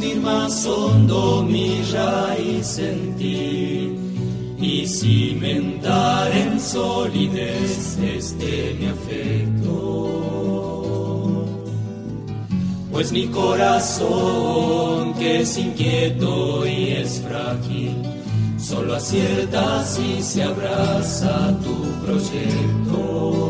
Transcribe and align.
hundir 0.00 0.20
más 0.22 0.64
hondo 0.66 1.42
mi 1.42 1.82
raíz 1.92 2.78
en 2.78 3.14
y 4.58 4.86
cimentar 4.86 6.34
en 6.34 6.58
solidez 6.58 7.98
este 7.98 8.76
mi 8.78 8.86
afecto. 8.86 9.66
Pues 12.90 13.12
mi 13.12 13.26
corazón, 13.28 15.14
que 15.14 15.40
es 15.40 15.58
inquieto 15.58 16.66
y 16.66 16.92
es 16.92 17.20
frágil, 17.20 18.02
solo 18.58 18.94
acierta 18.94 19.84
si 19.84 20.22
se 20.22 20.42
abraza 20.44 21.58
tu 21.62 21.76
proyecto. 22.06 23.49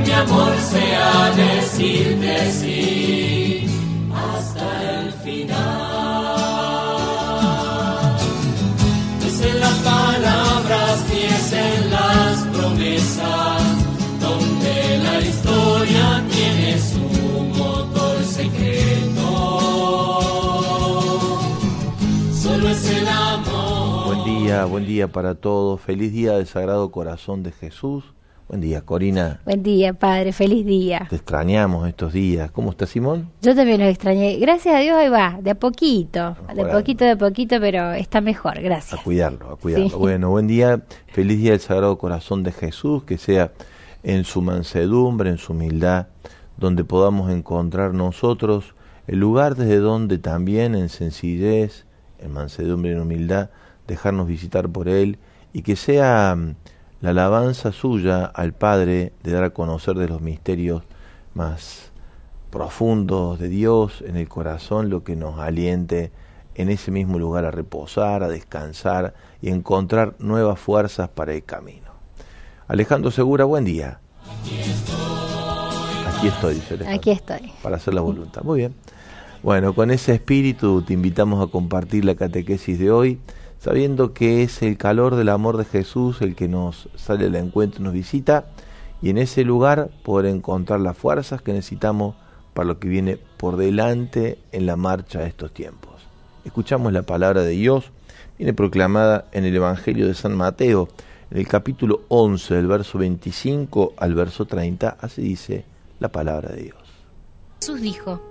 mi 0.00 0.12
amor 0.12 0.52
sea 0.58 1.30
decirte 1.34 2.50
sí 2.52 3.66
hasta 4.14 5.00
el 5.00 5.12
final. 5.12 5.56
Es 9.26 9.40
en 9.40 9.60
las 9.60 9.74
palabras, 9.74 11.04
ni 11.10 11.22
es 11.24 11.52
en 11.52 11.90
las 11.90 12.42
promesas, 12.54 13.62
donde 14.20 14.98
la 14.98 15.20
historia 15.20 16.24
tiene 16.30 16.78
su 16.78 17.00
motor 17.58 18.22
secreto. 18.24 19.28
Solo 22.34 22.68
es 22.68 22.90
el 22.90 23.08
amor. 23.08 24.06
Buen 24.06 24.24
día, 24.24 24.64
buen 24.64 24.86
día 24.86 25.08
para 25.08 25.34
todos. 25.34 25.80
Feliz 25.80 26.12
día 26.12 26.32
del 26.32 26.46
Sagrado 26.46 26.90
Corazón 26.90 27.42
de 27.42 27.52
Jesús. 27.52 28.04
Buen 28.48 28.60
día, 28.60 28.82
Corina. 28.82 29.40
Buen 29.44 29.64
día, 29.64 29.92
padre, 29.92 30.32
feliz 30.32 30.64
día. 30.64 31.08
Te 31.10 31.16
extrañamos 31.16 31.88
estos 31.88 32.12
días. 32.12 32.52
¿Cómo 32.52 32.70
está 32.70 32.86
Simón? 32.86 33.28
Yo 33.42 33.56
también 33.56 33.80
los 33.80 33.88
extrañé. 33.88 34.36
Gracias 34.36 34.72
a 34.76 34.78
Dios 34.78 34.96
ahí 34.96 35.08
va, 35.08 35.38
de 35.42 35.50
a 35.50 35.54
poquito, 35.56 36.36
de 36.54 36.64
poquito, 36.64 37.04
de 37.04 37.16
poquito, 37.16 37.56
pero 37.58 37.92
está 37.94 38.20
mejor, 38.20 38.58
A 38.58 38.60
gracias. 38.60 39.00
cuidarlo, 39.00 39.50
a 39.50 39.56
cuidarlo. 39.56 39.88
Sí. 39.88 39.96
Bueno, 39.96 40.30
buen 40.30 40.46
día. 40.46 40.80
Feliz 41.08 41.38
día 41.38 41.50
del 41.50 41.60
Sagrado 41.60 41.98
Corazón 41.98 42.44
de 42.44 42.52
Jesús. 42.52 43.02
Que 43.02 43.18
sea 43.18 43.50
en 44.04 44.22
su 44.22 44.42
mansedumbre, 44.42 45.30
en 45.30 45.38
su 45.38 45.52
humildad, 45.52 46.06
donde 46.56 46.84
podamos 46.84 47.32
encontrar 47.32 47.94
nosotros 47.94 48.76
el 49.08 49.18
lugar 49.18 49.56
desde 49.56 49.78
donde 49.78 50.18
también 50.18 50.76
en 50.76 50.88
sencillez, 50.88 51.84
en 52.20 52.32
mansedumbre 52.32 52.92
y 52.92 52.94
en 52.94 53.00
humildad, 53.00 53.50
dejarnos 53.88 54.28
visitar 54.28 54.68
por 54.68 54.88
Él 54.88 55.18
y 55.52 55.62
que 55.62 55.74
sea 55.74 56.36
la 57.00 57.10
alabanza 57.10 57.72
suya 57.72 58.24
al 58.24 58.52
Padre 58.52 59.12
de 59.22 59.32
dar 59.32 59.44
a 59.44 59.50
conocer 59.50 59.96
de 59.96 60.08
los 60.08 60.20
misterios 60.20 60.82
más 61.34 61.90
profundos 62.50 63.38
de 63.38 63.48
Dios 63.48 64.02
en 64.06 64.16
el 64.16 64.28
corazón, 64.28 64.88
lo 64.88 65.04
que 65.04 65.16
nos 65.16 65.38
aliente 65.38 66.10
en 66.54 66.70
ese 66.70 66.90
mismo 66.90 67.18
lugar 67.18 67.44
a 67.44 67.50
reposar, 67.50 68.22
a 68.22 68.28
descansar 68.28 69.14
y 69.42 69.50
encontrar 69.50 70.14
nuevas 70.18 70.58
fuerzas 70.58 71.08
para 71.10 71.34
el 71.34 71.44
camino. 71.44 71.90
Alejandro 72.66 73.10
Segura, 73.10 73.44
buen 73.44 73.64
día. 73.64 74.00
Aquí 76.08 76.28
estoy, 76.28 76.54
dice 76.54 76.74
Alejandro, 76.74 76.98
Aquí 76.98 77.10
estoy. 77.10 77.52
para 77.62 77.76
hacer 77.76 77.92
la 77.92 78.00
voluntad. 78.00 78.42
Muy 78.42 78.60
bien. 78.60 78.74
Bueno, 79.42 79.74
con 79.74 79.90
ese 79.90 80.14
espíritu 80.14 80.82
te 80.82 80.94
invitamos 80.94 81.46
a 81.46 81.50
compartir 81.50 82.04
la 82.06 82.14
catequesis 82.14 82.78
de 82.78 82.90
hoy, 82.90 83.20
sabiendo 83.58 84.12
que 84.12 84.42
es 84.42 84.62
el 84.62 84.76
calor 84.76 85.16
del 85.16 85.28
amor 85.28 85.56
de 85.56 85.64
Jesús 85.64 86.20
el 86.22 86.34
que 86.34 86.48
nos 86.48 86.88
sale 86.96 87.26
al 87.26 87.36
encuentro 87.36 87.80
y 87.80 87.84
nos 87.84 87.92
visita, 87.92 88.46
y 89.02 89.10
en 89.10 89.18
ese 89.18 89.44
lugar 89.44 89.90
poder 90.02 90.26
encontrar 90.26 90.80
las 90.80 90.96
fuerzas 90.96 91.42
que 91.42 91.52
necesitamos 91.52 92.14
para 92.54 92.66
lo 92.66 92.78
que 92.78 92.88
viene 92.88 93.18
por 93.36 93.56
delante 93.56 94.38
en 94.52 94.66
la 94.66 94.76
marcha 94.76 95.20
de 95.20 95.28
estos 95.28 95.52
tiempos. 95.52 95.94
Escuchamos 96.44 96.92
la 96.92 97.02
palabra 97.02 97.42
de 97.42 97.50
Dios, 97.50 97.90
viene 98.38 98.54
proclamada 98.54 99.26
en 99.32 99.44
el 99.44 99.54
Evangelio 99.54 100.06
de 100.06 100.14
San 100.14 100.34
Mateo, 100.34 100.88
en 101.30 101.38
el 101.38 101.48
capítulo 101.48 102.02
11, 102.08 102.54
del 102.54 102.66
verso 102.66 102.98
25 102.98 103.94
al 103.96 104.14
verso 104.14 104.46
30, 104.46 104.96
así 105.00 105.22
dice 105.22 105.64
la 105.98 106.08
palabra 106.08 106.50
de 106.50 106.62
Dios. 106.62 106.78
Jesús 107.60 107.80
dijo, 107.80 108.22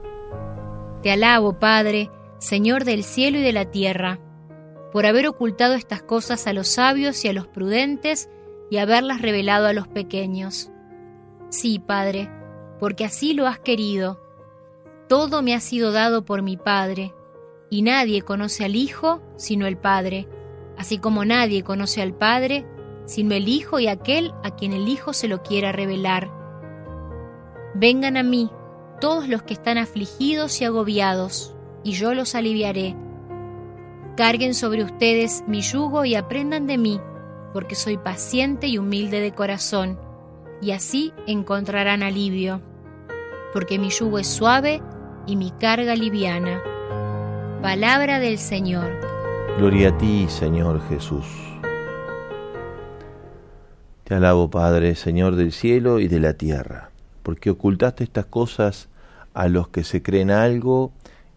Te 1.04 1.12
alabo, 1.12 1.60
Padre, 1.60 2.10
Señor 2.40 2.86
del 2.86 3.04
cielo 3.04 3.40
y 3.40 3.42
de 3.42 3.54
la 3.54 3.66
tierra, 3.66 4.20
por 4.96 5.06
haber 5.06 5.28
ocultado 5.28 5.74
estas 5.74 6.02
cosas 6.02 6.48
a 6.48 6.54
los 6.54 6.70
sabios 6.70 7.26
y 7.26 7.28
a 7.28 7.34
los 7.34 7.48
prudentes 7.48 8.30
y 8.70 8.78
haberlas 8.78 9.22
revelado 9.22 9.68
a 9.68 9.74
los 9.74 9.90
pequeños. 9.90 10.72
Sí, 11.50 11.80
Padre, 11.80 12.32
porque 12.80 13.04
así 13.04 13.34
lo 13.34 13.46
has 13.46 13.60
querido. 13.60 14.22
Todo 15.10 15.42
me 15.42 15.54
ha 15.54 15.60
sido 15.60 15.92
dado 15.92 16.24
por 16.24 16.44
mi 16.44 16.56
Padre, 16.56 17.14
y 17.70 17.82
nadie 17.82 18.22
conoce 18.22 18.64
al 18.64 18.78
Hijo 18.78 19.22
sino 19.36 19.68
el 19.68 19.76
Padre, 19.76 20.30
así 20.78 20.98
como 20.98 21.26
nadie 21.26 21.62
conoce 21.62 22.02
al 22.02 22.14
Padre 22.14 22.66
sino 23.04 23.36
el 23.36 23.50
Hijo 23.50 23.82
y 23.82 23.88
aquel 23.88 24.34
a 24.46 24.56
quien 24.56 24.72
el 24.72 24.88
Hijo 24.88 25.12
se 25.12 25.28
lo 25.28 25.44
quiera 25.44 25.74
revelar. 25.74 26.32
Vengan 27.74 28.16
a 28.16 28.24
mí, 28.24 28.50
todos 29.02 29.28
los 29.28 29.44
que 29.44 29.56
están 29.56 29.78
afligidos 29.78 30.62
y 30.62 30.64
agobiados, 30.64 31.54
y 31.84 31.92
yo 31.92 32.14
los 32.14 32.34
aliviaré. 32.34 32.96
Carguen 34.16 34.54
sobre 34.54 34.82
ustedes 34.82 35.44
mi 35.46 35.60
yugo 35.60 36.06
y 36.06 36.16
aprendan 36.16 36.68
de 36.68 36.78
mí, 36.78 37.02
porque 37.52 37.76
soy 37.76 37.98
paciente 37.98 38.68
y 38.68 38.78
humilde 38.78 39.20
de 39.20 39.34
corazón, 39.34 40.00
y 40.62 40.72
así 40.72 41.12
encontrarán 41.28 42.02
alivio, 42.02 42.62
porque 43.52 43.78
mi 43.78 43.90
yugo 43.90 44.18
es 44.18 44.28
suave 44.28 44.82
y 45.28 45.36
mi 45.36 45.52
carga 45.52 45.96
liviana. 45.96 46.62
Palabra 47.62 48.20
del 48.20 48.38
Señor. 48.38 48.90
Gloria 49.58 49.90
a 49.90 49.98
ti, 49.98 50.28
Señor 50.30 50.82
Jesús. 50.88 51.26
Te 54.06 54.16
alabo, 54.16 54.50
Padre, 54.50 54.96
Señor 54.96 55.36
del 55.36 55.52
cielo 55.52 56.00
y 56.00 56.08
de 56.08 56.22
la 56.22 56.36
tierra, 56.36 56.90
porque 57.22 57.50
ocultaste 57.50 58.06
estas 58.06 58.28
cosas 58.28 58.88
a 59.34 59.50
los 59.50 59.68
que 59.68 59.84
se 59.84 60.02
creen 60.02 60.32
algo 60.32 60.94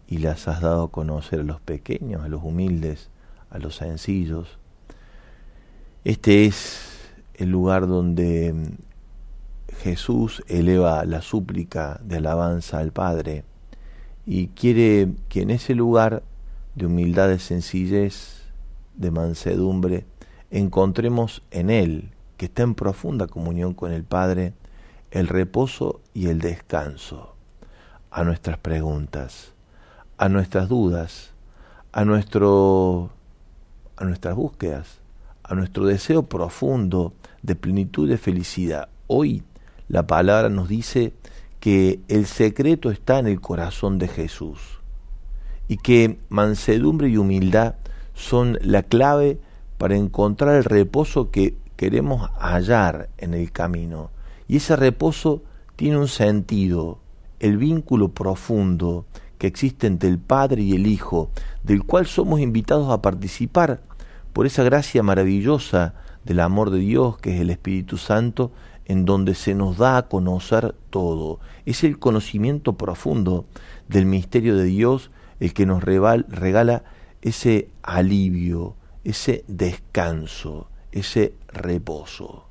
y 0.09 0.17
las 0.17 0.47
has 0.47 0.61
dado 0.61 0.85
a 0.85 0.91
conocer 0.91 1.41
a 1.41 1.43
los 1.43 1.61
pequeños, 1.61 2.23
a 2.23 2.27
los 2.27 2.43
humildes, 2.43 3.11
a 3.51 3.59
los 3.59 3.75
sencillos. 3.75 4.57
Este 6.03 6.45
es 6.45 6.81
el 7.35 7.51
lugar 7.51 7.87
donde 7.87 8.55
Jesús 9.83 10.43
eleva 10.47 11.05
la 11.05 11.21
súplica 11.21 11.99
de 12.03 12.17
alabanza 12.17 12.79
al 12.79 12.91
Padre 12.91 13.43
y 14.25 14.47
quiere 14.47 15.09
que 15.29 15.43
en 15.43 15.51
ese 15.51 15.75
lugar 15.75 16.23
de 16.73 16.87
humildad, 16.87 17.29
de 17.29 17.37
sencillez, 17.37 18.45
de 18.95 19.11
mansedumbre, 19.11 20.07
encontremos 20.49 21.43
en 21.51 21.69
Él 21.69 22.09
que 22.37 22.47
está 22.47 22.63
en 22.63 22.73
profunda 22.73 23.27
comunión 23.27 23.75
con 23.75 23.91
el 23.91 24.03
Padre, 24.03 24.53
el 25.11 25.27
reposo 25.27 26.01
y 26.15 26.29
el 26.29 26.39
descanso 26.39 27.35
a 28.09 28.23
nuestras 28.23 28.57
preguntas, 28.57 29.53
a 30.19 30.27
nuestras 30.27 30.67
dudas, 30.67 31.31
a, 31.93 32.03
nuestro, 32.03 33.09
a 33.95 34.03
nuestras 34.03 34.35
búsquedas, 34.35 34.99
a 35.43 35.55
nuestro 35.55 35.85
deseo 35.85 36.23
profundo 36.23 37.13
de 37.41 37.55
plenitud 37.55 38.09
de 38.09 38.17
felicidad. 38.17 38.89
Hoy 39.07 39.43
la 39.87 40.07
palabra 40.07 40.49
nos 40.49 40.67
dice 40.67 41.13
que 41.61 42.01
el 42.09 42.25
secreto 42.25 42.91
está 42.91 43.19
en 43.19 43.27
el 43.27 43.39
corazón 43.39 43.97
de 43.97 44.09
Jesús 44.09 44.59
y 45.69 45.77
que 45.77 46.19
mansedumbre 46.27 47.07
y 47.07 47.15
humildad 47.15 47.75
son 48.13 48.59
la 48.61 48.83
clave 48.83 49.39
para 49.77 49.95
encontrar 49.95 50.55
el 50.55 50.65
reposo 50.65 51.31
que 51.31 51.55
queremos 51.77 52.29
hallar 52.37 53.07
en 53.19 53.33
el 53.33 53.53
camino. 53.53 54.11
Y 54.49 54.57
ese 54.57 54.75
reposo 54.75 55.43
tiene 55.77 55.97
un 55.97 56.09
sentido, 56.09 56.99
el 57.39 57.55
vínculo 57.55 58.09
profundo 58.09 59.05
que 59.39 59.47
existe 59.47 59.87
entre 59.87 60.09
el 60.09 60.19
Padre 60.19 60.61
y 60.61 60.73
el 60.73 60.85
Hijo, 60.85 61.31
del 61.63 61.83
cual 61.83 62.05
somos 62.05 62.39
invitados 62.41 62.91
a 62.91 63.01
participar 63.01 63.81
por 64.33 64.45
esa 64.45 64.61
gracia 64.63 65.01
maravillosa 65.01 65.95
del 66.23 66.41
amor 66.41 66.69
de 66.69 66.79
Dios, 66.79 67.17
que 67.17 67.33
es 67.33 67.41
el 67.41 67.49
Espíritu 67.49 67.97
Santo, 67.97 68.51
en 68.85 69.05
donde 69.05 69.33
se 69.35 69.55
nos 69.55 69.77
da 69.77 69.97
a 69.97 70.07
conocer 70.07 70.75
todo. 70.89 71.39
Es 71.65 71.83
el 71.83 71.97
conocimiento 71.99 72.73
profundo 72.73 73.45
del 73.87 74.05
misterio 74.05 74.55
de 74.55 74.65
Dios 74.65 75.09
el 75.39 75.53
que 75.53 75.65
nos 75.65 75.83
regala 75.83 76.83
ese 77.21 77.69
alivio, 77.81 78.75
ese 79.03 79.45
descanso, 79.47 80.67
ese 80.91 81.33
reposo. 81.47 82.45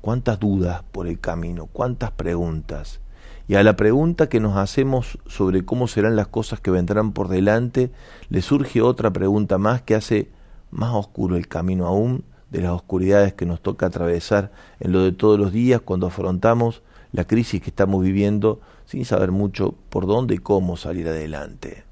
Cuántas 0.00 0.38
dudas 0.38 0.84
por 0.92 1.08
el 1.08 1.18
camino, 1.18 1.66
cuántas 1.66 2.12
preguntas. 2.12 3.00
Y 3.48 3.54
a 3.54 3.62
la 3.62 3.76
pregunta 3.76 4.28
que 4.28 4.40
nos 4.40 4.56
hacemos 4.56 5.18
sobre 5.26 5.64
cómo 5.64 5.86
serán 5.86 6.16
las 6.16 6.26
cosas 6.26 6.60
que 6.60 6.70
vendrán 6.70 7.12
por 7.12 7.28
delante, 7.28 7.90
le 8.28 8.42
surge 8.42 8.82
otra 8.82 9.12
pregunta 9.12 9.56
más 9.58 9.82
que 9.82 9.94
hace 9.94 10.30
más 10.70 10.94
oscuro 10.94 11.36
el 11.36 11.46
camino 11.46 11.86
aún 11.86 12.24
de 12.50 12.60
las 12.60 12.72
oscuridades 12.72 13.34
que 13.34 13.46
nos 13.46 13.60
toca 13.60 13.86
atravesar 13.86 14.50
en 14.80 14.92
lo 14.92 15.02
de 15.02 15.12
todos 15.12 15.38
los 15.38 15.52
días 15.52 15.80
cuando 15.80 16.06
afrontamos 16.06 16.82
la 17.12 17.24
crisis 17.24 17.62
que 17.62 17.70
estamos 17.70 18.02
viviendo 18.02 18.60
sin 18.86 19.04
saber 19.04 19.30
mucho 19.30 19.74
por 19.90 20.06
dónde 20.06 20.34
y 20.34 20.38
cómo 20.38 20.76
salir 20.76 21.08
adelante. 21.08 21.84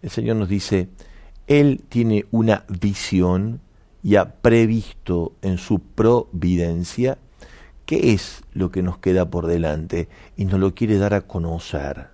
El 0.00 0.10
Señor 0.10 0.36
nos 0.36 0.48
dice, 0.48 0.88
Él 1.46 1.82
tiene 1.88 2.26
una 2.30 2.64
visión 2.68 3.60
y 4.02 4.16
ha 4.16 4.34
previsto 4.36 5.32
en 5.42 5.58
su 5.58 5.78
providencia 5.78 7.18
qué 7.86 8.12
es 8.12 8.42
lo 8.52 8.70
que 8.70 8.82
nos 8.82 8.98
queda 8.98 9.30
por 9.30 9.46
delante 9.46 10.08
y 10.36 10.44
nos 10.44 10.60
lo 10.60 10.74
quiere 10.74 10.98
dar 10.98 11.14
a 11.14 11.22
conocer, 11.22 12.08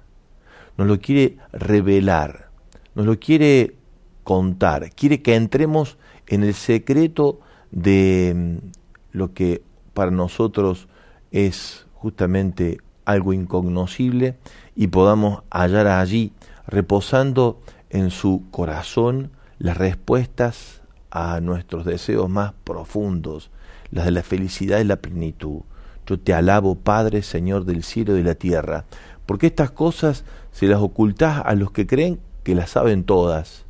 nos 0.76 0.86
lo 0.86 1.00
quiere 1.00 1.38
revelar, 1.52 2.50
nos 2.94 3.06
lo 3.06 3.18
quiere 3.18 3.76
contar, 4.24 4.90
quiere 4.90 5.22
que 5.22 5.34
entremos 5.34 5.98
en 6.26 6.44
el 6.44 6.54
secreto 6.54 7.40
de 7.70 8.32
mm, 8.34 8.68
lo 9.12 9.32
que 9.34 9.62
para 9.94 10.10
nosotros 10.10 10.88
es 11.30 11.86
justamente 11.94 12.78
algo 13.04 13.32
incognoscible 13.32 14.36
y 14.76 14.88
podamos 14.88 15.42
hallar 15.50 15.86
allí, 15.86 16.32
reposando 16.66 17.60
en 17.90 18.10
su 18.10 18.44
corazón, 18.50 19.30
las 19.58 19.76
respuestas 19.76 20.82
a 21.10 21.40
nuestros 21.40 21.84
deseos 21.84 22.28
más 22.28 22.52
profundos, 22.64 23.50
las 23.90 24.04
de 24.04 24.10
la 24.10 24.22
felicidad 24.22 24.80
y 24.80 24.84
la 24.84 24.96
plenitud. 24.96 25.60
Yo 26.06 26.18
te 26.18 26.34
alabo, 26.34 26.74
Padre, 26.74 27.22
Señor 27.22 27.64
del 27.64 27.82
cielo 27.82 28.14
y 28.14 28.18
de 28.18 28.24
la 28.24 28.34
tierra, 28.34 28.84
porque 29.26 29.46
estas 29.46 29.70
cosas 29.70 30.24
se 30.52 30.66
las 30.66 30.80
ocultás 30.80 31.42
a 31.44 31.54
los 31.54 31.70
que 31.70 31.86
creen 31.86 32.18
que 32.42 32.54
las 32.54 32.70
saben 32.70 33.04
todas, 33.04 33.66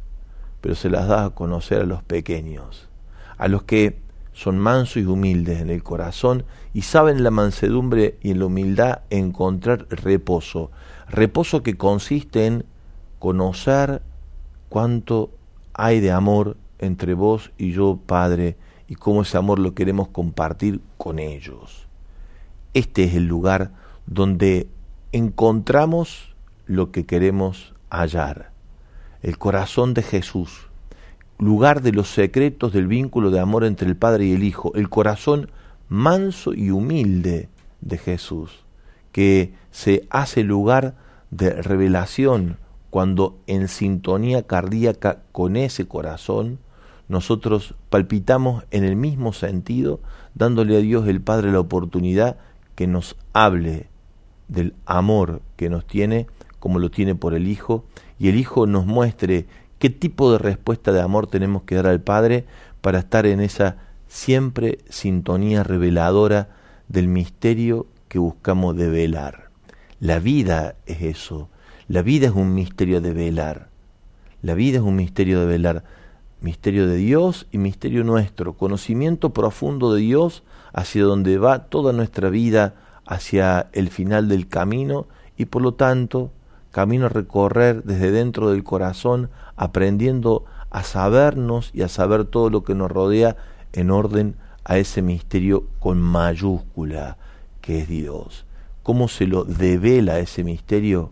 pero 0.61 0.75
se 0.75 0.91
las 0.91 1.09
das 1.09 1.27
a 1.27 1.31
conocer 1.31 1.83
a 1.83 1.87
los 1.87 2.03
pequeños, 2.03 2.89
a 3.37 3.49
los 3.49 3.65
que 3.65 3.99
son 4.33 4.57
mansos 4.57 4.99
y 4.99 5.05
humildes 5.07 5.61
en 5.61 5.69
el 5.69 5.83
corazón 5.83 6.45
y 6.73 6.83
saben 6.83 7.25
la 7.25 7.33
mansedumbre 7.33 8.19
y 8.23 8.31
en 8.31 8.39
la 8.39 8.47
humildad 8.47 9.01
encontrar 9.11 9.87
reposo, 9.91 10.71
reposo 11.09 11.65
que 11.65 11.77
consiste 11.77 12.47
en 12.47 12.65
conocer 13.19 14.01
cuánto 14.69 15.33
hay 15.75 15.99
de 15.99 16.13
amor 16.13 16.57
entre 16.79 17.15
vos 17.15 17.51
y 17.59 17.73
yo, 17.73 17.99
Padre, 18.07 18.57
y 18.89 18.95
cómo 18.95 19.23
ese 19.23 19.37
amor 19.37 19.59
lo 19.59 19.75
queremos 19.75 20.09
compartir 20.09 20.81
con 20.97 21.19
ellos. 21.19 21.87
Este 22.75 23.05
es 23.05 23.15
el 23.15 23.27
lugar 23.27 23.73
donde 24.07 24.69
encontramos 25.13 26.35
lo 26.67 26.91
que 26.91 27.07
queremos 27.07 27.75
hallar, 27.91 28.51
el 29.23 29.39
corazón 29.39 29.95
de 29.95 30.03
Jesús, 30.03 30.69
lugar 31.39 31.83
de 31.83 31.93
los 31.93 32.09
secretos 32.09 32.73
del 32.73 32.87
vínculo 32.87 33.31
de 33.31 33.41
amor 33.41 33.65
entre 33.65 33.89
el 33.89 33.97
Padre 33.97 34.27
y 34.27 34.33
el 34.33 34.43
Hijo, 34.43 34.73
el 34.75 34.89
corazón 34.89 35.51
manso 35.89 36.55
y 36.55 36.71
humilde 36.71 37.49
de 37.81 37.99
Jesús, 37.99 38.65
que 39.13 39.53
se 39.71 40.07
hace 40.11 40.45
lugar 40.45 40.95
de 41.31 41.51
revelación 41.63 42.59
cuando 42.91 43.39
en 43.47 43.69
sintonía 43.69 44.43
cardíaca 44.47 45.23
con 45.33 45.57
ese 45.57 45.87
corazón 45.87 46.59
nosotros 47.09 47.75
palpitamos 47.89 48.65
en 48.71 48.85
el 48.85 48.97
mismo 48.97 49.33
sentido, 49.33 50.01
dándole 50.35 50.77
a 50.77 50.81
Dios 50.81 51.09
el 51.09 51.21
Padre 51.21 51.53
la 51.53 51.61
oportunidad 51.61 52.37
que 52.75 52.87
nos 52.87 53.17
hable 53.33 53.89
del 54.49 54.75
amor 54.87 55.43
que 55.57 55.71
nos 55.71 55.87
tiene, 55.87 56.27
como 56.59 56.79
lo 56.79 56.91
tiene 56.91 57.15
por 57.15 57.35
el 57.35 57.49
Hijo, 57.49 57.85
y 58.19 58.29
el 58.29 58.37
Hijo 58.37 58.67
nos 58.67 58.87
muestre 58.87 59.47
qué 59.79 59.91
tipo 59.91 60.33
de 60.33 60.39
respuesta 60.39 60.93
de 60.93 61.01
amor 61.01 61.27
tenemos 61.27 61.63
que 61.63 61.77
dar 61.77 61.87
al 61.87 62.01
Padre 62.01 62.45
para 62.81 62.99
estar 62.99 63.27
en 63.27 63.41
esa 63.41 63.77
siempre 64.07 64.79
sintonía 64.89 65.63
reveladora 65.63 66.51
del 66.89 67.09
misterio 67.09 67.87
que 68.09 68.19
buscamos 68.19 68.77
develar. 68.77 69.51
La 70.01 70.19
vida 70.19 70.77
es 70.87 71.03
eso, 71.03 71.49
la 71.89 72.03
vida 72.03 72.27
es 72.27 72.33
un 72.33 72.55
misterio 72.55 73.01
de 73.01 73.13
velar, 73.13 73.69
la 74.43 74.55
vida 74.55 74.79
es 74.79 74.83
un 74.83 74.97
misterio 74.97 75.41
de 75.41 75.47
velar 75.47 75.85
misterio 76.41 76.87
de 76.87 76.97
Dios 76.97 77.47
y 77.51 77.59
misterio 77.59 78.05
nuestro, 78.05 78.55
conocimiento 78.55 79.31
profundo 79.31 79.93
de 79.93 80.01
Dios 80.01 80.43
hacia 80.73 81.05
donde 81.05 81.39
va 81.39 81.65
toda 81.65 81.93
nuestra 81.93 82.31
vida, 82.31 82.75
hacia 83.07 83.69
el 83.73 83.89
final 83.89 84.29
del 84.29 84.49
camino 84.49 85.07
y 85.37 85.47
por 85.47 85.63
lo 85.63 85.75
tanto 85.75 86.31
camino 86.71 87.07
a 87.07 87.09
recorrer 87.09 87.83
desde 87.85 88.11
dentro 88.11 88.51
del 88.51 88.63
corazón, 88.63 89.31
aprendiendo 89.57 90.45
a 90.71 90.83
sabernos 90.83 91.71
y 91.73 91.83
a 91.83 91.89
saber 91.89 92.25
todo 92.25 92.51
lo 92.51 92.63
que 92.63 92.75
nos 92.75 92.91
rodea 92.91 93.37
en 93.73 93.91
orden 93.91 94.37
a 94.65 94.79
ese 94.79 95.03
misterio 95.03 95.65
con 95.81 96.01
mayúscula 96.01 97.17
que 97.63 97.81
es 97.81 97.89
Dios. 97.89 98.45
¿Cómo 98.83 99.09
se 99.09 99.27
lo 99.27 99.45
devela 99.45 100.19
ese 100.19 100.45
misterio? 100.45 101.11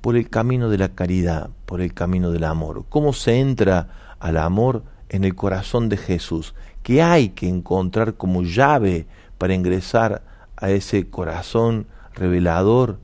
Por 0.00 0.16
el 0.16 0.28
camino 0.28 0.68
de 0.68 0.78
la 0.78 0.90
caridad, 0.90 1.50
por 1.66 1.80
el 1.80 1.94
camino 1.94 2.30
del 2.30 2.44
amor. 2.44 2.84
¿Cómo 2.88 3.12
se 3.12 3.40
entra 3.40 3.88
al 4.22 4.36
amor 4.36 4.84
en 5.08 5.24
el 5.24 5.34
corazón 5.34 5.88
de 5.88 5.96
Jesús, 5.96 6.54
que 6.84 7.02
hay 7.02 7.30
que 7.30 7.48
encontrar 7.48 8.14
como 8.14 8.42
llave 8.44 9.06
para 9.36 9.52
ingresar 9.52 10.22
a 10.56 10.70
ese 10.70 11.10
corazón 11.10 11.86
revelador, 12.14 13.00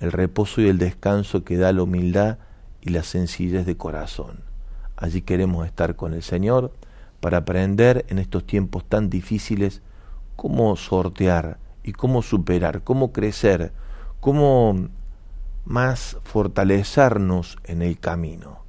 el 0.00 0.10
reposo 0.10 0.62
y 0.62 0.68
el 0.68 0.78
descanso 0.78 1.44
que 1.44 1.58
da 1.58 1.70
la 1.72 1.82
humildad 1.82 2.38
y 2.80 2.90
la 2.90 3.02
sencillez 3.02 3.66
de 3.66 3.76
corazón. 3.76 4.40
Allí 4.96 5.20
queremos 5.20 5.66
estar 5.66 5.96
con 5.96 6.14
el 6.14 6.22
Señor 6.22 6.72
para 7.20 7.38
aprender 7.38 8.06
en 8.08 8.18
estos 8.18 8.46
tiempos 8.46 8.86
tan 8.86 9.10
difíciles 9.10 9.82
cómo 10.36 10.74
sortear 10.76 11.58
y 11.82 11.92
cómo 11.92 12.22
superar, 12.22 12.82
cómo 12.82 13.12
crecer, 13.12 13.72
cómo 14.20 14.88
más 15.66 16.16
fortalecernos 16.24 17.58
en 17.64 17.82
el 17.82 17.98
camino. 17.98 18.63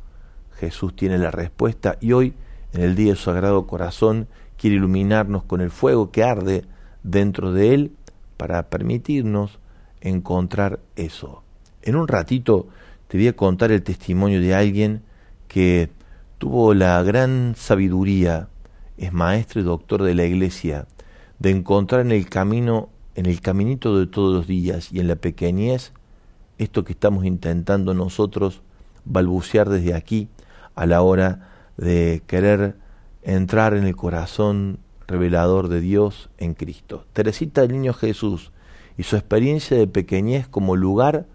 Jesús 0.56 0.96
tiene 0.96 1.18
la 1.18 1.32
respuesta 1.32 1.98
y 2.02 2.14
hoy, 2.14 2.34
en 2.74 2.82
el 2.82 2.96
día 2.96 3.12
de 3.12 3.16
su 3.16 3.26
Sagrado 3.26 3.68
Corazón, 3.68 4.28
quiere 4.58 4.78
iluminarnos 4.78 5.44
con 5.44 5.62
el 5.62 5.70
fuego 5.70 6.12
que 6.12 6.24
arde 6.24 6.66
dentro 7.04 7.52
de 7.52 7.74
Él 7.74 7.92
para 8.38 8.70
permitirnos 8.70 9.60
encontrar 10.02 10.80
eso. 10.96 11.44
En 11.82 11.96
un 11.96 12.08
ratito 12.08 12.68
te 13.08 13.18
voy 13.18 13.28
a 13.28 13.36
contar 13.36 13.72
el 13.72 13.84
testimonio 13.84 14.42
de 14.42 14.56
alguien 14.56 15.02
que 15.48 15.90
tuvo 16.38 16.74
la 16.74 17.02
gran 17.04 17.54
sabiduría, 17.56 18.50
es 18.98 19.14
maestro 19.14 19.62
y 19.62 19.64
doctor 19.64 20.04
de 20.04 20.16
la 20.16 20.26
iglesia, 20.26 20.88
de 21.40 21.52
encontrar 21.52 22.02
en 22.02 22.12
el 22.12 22.30
camino, 22.30 22.90
en 23.16 23.26
el 23.26 23.42
caminito 23.42 23.98
de 24.00 24.08
todos 24.08 24.34
los 24.34 24.48
días 24.48 24.92
y 24.92 25.00
en 25.00 25.08
la 25.08 25.16
pequeñez, 25.16 25.92
esto 26.58 26.84
que 26.84 26.94
estamos 26.94 27.26
intentando 27.26 27.94
nosotros 27.94 28.62
balbucear 29.04 29.70
desde 29.70 29.94
aquí 29.94 30.30
a 30.76 30.86
la 30.86 31.02
hora 31.02 31.50
de 31.78 32.22
querer 32.28 32.76
entrar 33.24 33.74
en 33.74 33.86
el 33.86 33.96
corazón 33.96 34.80
revelador 35.08 35.68
de 35.68 35.82
Dios 35.82 36.30
en 36.38 36.54
Cristo. 36.54 37.06
Teresita 37.14 37.62
del 37.62 37.74
Niño 37.74 37.94
Jesús 37.94 38.52
y 38.98 39.04
su 39.04 39.16
experiencia 39.16 39.78
de 39.78 39.88
pequeñez 39.88 40.48
como 40.48 40.76
lugar 40.76 41.26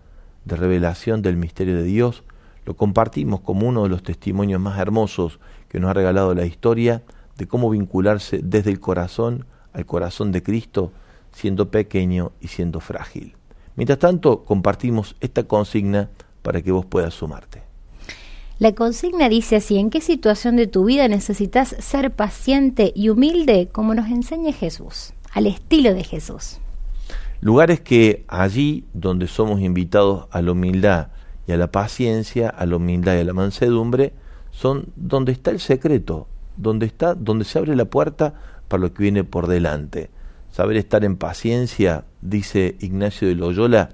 de 0.44 0.56
revelación 0.56 1.22
del 1.22 1.36
misterio 1.36 1.76
de 1.76 1.84
Dios 1.84 2.24
lo 2.64 2.76
compartimos 2.76 3.40
como 3.40 3.66
uno 3.66 3.82
de 3.82 3.88
los 3.88 4.02
testimonios 4.02 4.60
más 4.60 4.78
hermosos 4.78 5.40
que 5.68 5.80
nos 5.80 5.90
ha 5.90 5.94
regalado 5.94 6.34
la 6.34 6.46
historia 6.46 7.02
de 7.36 7.46
cómo 7.46 7.70
vincularse 7.70 8.40
desde 8.42 8.70
el 8.70 8.80
corazón 8.80 9.46
al 9.72 9.86
corazón 9.86 10.32
de 10.32 10.42
Cristo 10.42 10.92
siendo 11.32 11.70
pequeño 11.70 12.32
y 12.40 12.48
siendo 12.48 12.80
frágil. 12.80 13.34
Mientras 13.76 13.98
tanto, 13.98 14.44
compartimos 14.44 15.16
esta 15.20 15.44
consigna 15.44 16.10
para 16.42 16.60
que 16.60 16.72
vos 16.72 16.84
puedas 16.86 17.14
sumarte. 17.14 17.69
La 18.60 18.74
consigna 18.74 19.30
dice 19.30 19.56
así, 19.56 19.78
¿en 19.78 19.88
qué 19.88 20.02
situación 20.02 20.56
de 20.56 20.66
tu 20.66 20.84
vida 20.84 21.08
necesitas 21.08 21.74
ser 21.78 22.10
paciente 22.10 22.92
y 22.94 23.08
humilde 23.08 23.70
como 23.72 23.94
nos 23.94 24.10
enseña 24.10 24.52
Jesús, 24.52 25.14
al 25.32 25.46
estilo 25.46 25.94
de 25.94 26.04
Jesús? 26.04 26.58
Lugares 27.40 27.80
que 27.80 28.22
allí 28.28 28.84
donde 28.92 29.28
somos 29.28 29.62
invitados 29.62 30.26
a 30.30 30.42
la 30.42 30.52
humildad 30.52 31.08
y 31.46 31.52
a 31.52 31.56
la 31.56 31.72
paciencia, 31.72 32.50
a 32.50 32.66
la 32.66 32.76
humildad 32.76 33.16
y 33.16 33.20
a 33.20 33.24
la 33.24 33.32
mansedumbre, 33.32 34.12
son 34.50 34.88
donde 34.94 35.32
está 35.32 35.50
el 35.52 35.60
secreto, 35.60 36.28
donde 36.58 36.84
está, 36.84 37.14
donde 37.14 37.46
se 37.46 37.58
abre 37.58 37.74
la 37.74 37.86
puerta 37.86 38.34
para 38.68 38.82
lo 38.82 38.92
que 38.92 39.04
viene 39.04 39.24
por 39.24 39.46
delante. 39.46 40.10
Saber 40.52 40.76
estar 40.76 41.02
en 41.02 41.16
paciencia, 41.16 42.04
dice 42.20 42.76
Ignacio 42.80 43.26
de 43.26 43.36
Loyola, 43.36 43.88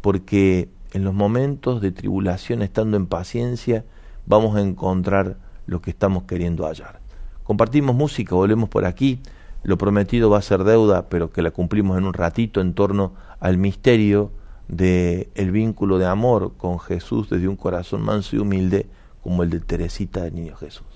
porque 0.00 0.68
en 0.92 1.02
los 1.02 1.12
momentos 1.12 1.80
de 1.80 1.90
tribulación, 1.90 2.62
estando 2.62 2.96
en 2.96 3.06
paciencia, 3.06 3.84
vamos 4.26 4.56
a 4.56 4.60
encontrar 4.60 5.36
lo 5.66 5.80
que 5.80 5.90
estamos 5.90 6.24
queriendo 6.24 6.66
hallar. 6.66 7.00
Compartimos 7.44 7.94
música, 7.94 8.34
volvemos 8.34 8.68
por 8.68 8.84
aquí. 8.84 9.20
Lo 9.62 9.78
prometido 9.78 10.30
va 10.30 10.38
a 10.38 10.42
ser 10.42 10.64
deuda, 10.64 11.08
pero 11.08 11.30
que 11.30 11.42
la 11.42 11.50
cumplimos 11.50 11.98
en 11.98 12.04
un 12.04 12.14
ratito 12.14 12.60
en 12.60 12.74
torno 12.74 13.14
al 13.40 13.58
misterio 13.58 14.32
de 14.68 15.30
el 15.34 15.50
vínculo 15.50 15.98
de 15.98 16.06
amor 16.06 16.54
con 16.56 16.78
Jesús 16.78 17.28
desde 17.28 17.48
un 17.48 17.56
corazón 17.56 18.02
manso 18.02 18.36
y 18.36 18.38
humilde 18.38 18.86
como 19.22 19.42
el 19.42 19.50
de 19.50 19.60
Teresita 19.60 20.22
del 20.22 20.34
Niño 20.34 20.56
Jesús. 20.56 20.91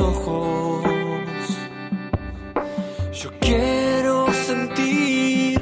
Ojos. 0.00 0.84
Yo 3.12 3.30
quiero 3.40 4.32
sentir 4.32 5.60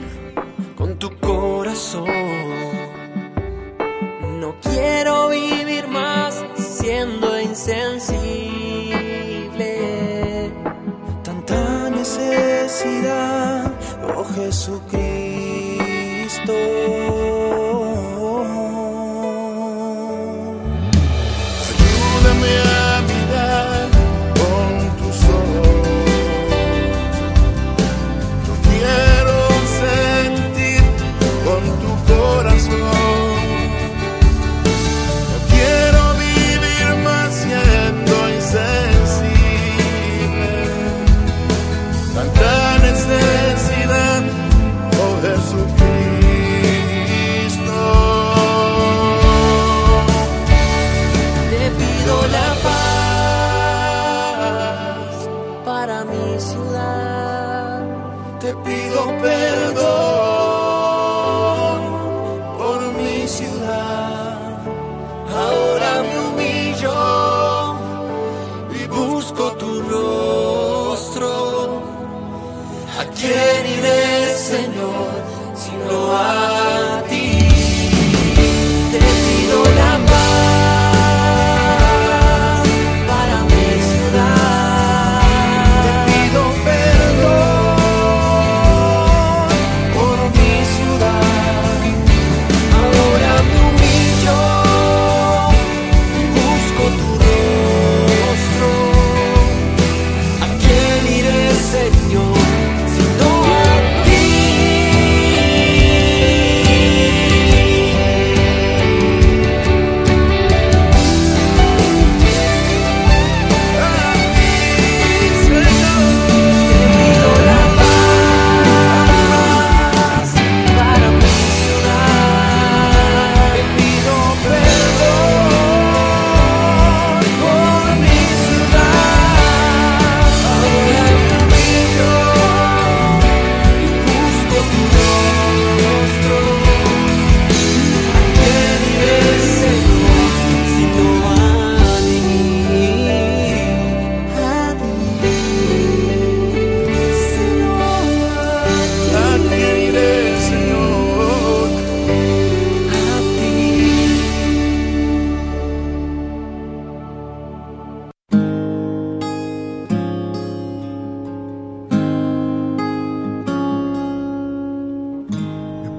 con 0.77 0.99
tu 0.99 1.11
corazón. 1.19 2.07
No 4.41 4.55
quiero 4.63 5.29
vivir 5.29 5.87
más 5.89 6.43
siendo 6.57 7.41
insensible. 7.41 8.11
Tanta 11.23 11.91
necesidad, 11.91 13.73
oh 14.17 14.25
Jesucristo. 14.37 15.35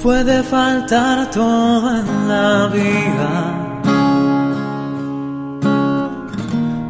Puede 0.05 0.43
faltar 0.43 1.31
todo 1.31 1.89
en 1.97 2.27
la 2.27 2.67
vida. 2.67 3.31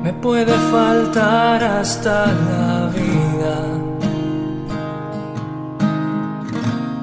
Me 0.04 0.12
puede 0.12 0.54
faltar 0.76 1.64
hasta 1.64 2.26
la 2.26 2.92
vida. 2.94 3.56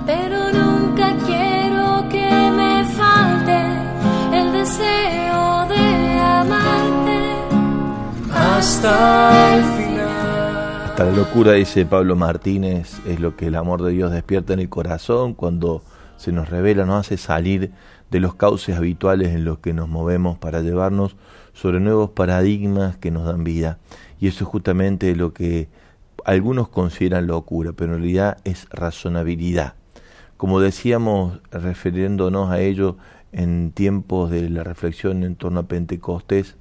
Pero 0.05 0.53
nunca 0.53 1.17
quiero 1.25 2.07
que 2.11 2.31
me 2.61 2.85
falte 2.99 3.59
el 4.39 4.53
deseo 4.53 5.67
de 5.73 6.19
amarte 6.21 7.21
hasta 8.35 9.55
el 9.55 9.65
final. 9.79 10.91
Hasta 10.91 11.05
la 11.05 11.13
locura, 11.13 11.53
dice 11.53 11.87
Pablo 11.87 12.17
Martínez, 12.17 13.01
es 13.07 13.19
lo 13.19 13.35
que 13.35 13.47
el 13.47 13.55
amor 13.55 13.81
de 13.83 13.93
Dios 13.93 14.13
despierta 14.13 14.53
en 14.53 14.61
el 14.61 14.69
corazón 14.69 15.33
cuando 15.33 15.83
se 16.23 16.31
nos 16.31 16.49
revela, 16.49 16.87
nos 16.87 17.05
hace 17.05 17.17
salir 17.17 17.73
de 18.13 18.21
los 18.21 18.37
cauces 18.37 18.77
habituales 18.77 19.35
en 19.35 19.45
los 19.45 19.59
que 19.59 19.73
nos 19.73 19.89
movemos 19.89 20.39
para 20.39 20.61
llevarnos 20.61 21.17
sobre 21.53 21.81
nuevos 21.81 22.11
paradigmas 22.11 22.97
que 22.97 23.11
nos 23.11 23.25
dan 23.25 23.43
vida. 23.43 23.79
Y 24.21 24.29
eso 24.29 24.45
es 24.45 24.51
justamente 24.51 25.17
lo 25.17 25.33
que 25.33 25.69
algunos 26.25 26.69
consideran 26.69 27.27
locura, 27.27 27.73
pero 27.73 27.95
en 27.95 28.03
realidad 28.03 28.39
es 28.45 28.69
razonabilidad. 28.71 29.75
Como 30.37 30.61
decíamos, 30.61 31.41
refiriéndonos 31.51 32.53
a 32.53 32.61
ello 32.61 32.97
en 33.33 33.73
tiempos 33.73 34.31
de 34.31 34.49
la 34.49 34.63
reflexión 34.63 35.25
en 35.25 35.35
torno 35.35 35.61
a 35.61 35.67
Pentecostés, 35.67 36.55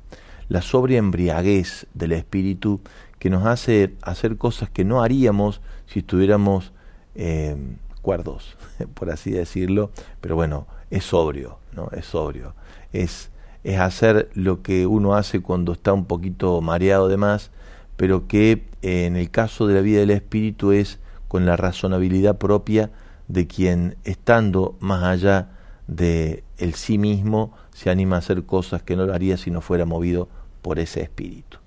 la 0.49 0.63
sobria 0.63 0.97
embriaguez 0.97 1.85
del 1.93 2.13
espíritu 2.13 2.81
que 3.19 3.29
nos 3.29 3.45
hace 3.45 3.93
hacer 4.01 4.37
cosas 4.37 4.71
que 4.71 4.85
no 4.85 5.03
haríamos 5.03 5.61
si 5.85 5.99
estuviéramos 5.99 6.73
eh, 7.13 7.55
por 8.93 9.09
así 9.09 9.31
decirlo, 9.31 9.91
pero 10.19 10.35
bueno, 10.35 10.67
es 10.89 11.05
sobrio, 11.05 11.57
¿no? 11.73 11.89
Es 11.91 12.05
sobrio. 12.05 12.53
Es, 12.93 13.29
es 13.63 13.79
hacer 13.79 14.29
lo 14.33 14.61
que 14.61 14.87
uno 14.87 15.15
hace 15.15 15.41
cuando 15.41 15.73
está 15.73 15.93
un 15.93 16.05
poquito 16.05 16.61
mareado 16.61 17.07
de 17.07 17.17
más, 17.17 17.51
pero 17.95 18.27
que 18.27 18.63
eh, 18.81 19.05
en 19.05 19.15
el 19.15 19.29
caso 19.29 19.67
de 19.67 19.75
la 19.75 19.81
vida 19.81 19.99
del 19.99 20.11
espíritu 20.11 20.71
es 20.71 20.99
con 21.27 21.45
la 21.45 21.55
razonabilidad 21.55 22.37
propia 22.37 22.91
de 23.27 23.47
quien 23.47 23.95
estando 24.03 24.75
más 24.79 25.03
allá 25.03 25.49
de 25.87 26.43
el 26.57 26.73
sí 26.73 26.97
mismo 26.97 27.53
se 27.73 27.89
anima 27.89 28.17
a 28.17 28.19
hacer 28.19 28.43
cosas 28.43 28.83
que 28.83 28.95
no 28.95 29.05
lo 29.05 29.13
haría 29.13 29.37
si 29.37 29.51
no 29.51 29.61
fuera 29.61 29.85
movido 29.85 30.27
por 30.61 30.79
ese 30.79 31.01
espíritu. 31.01 31.57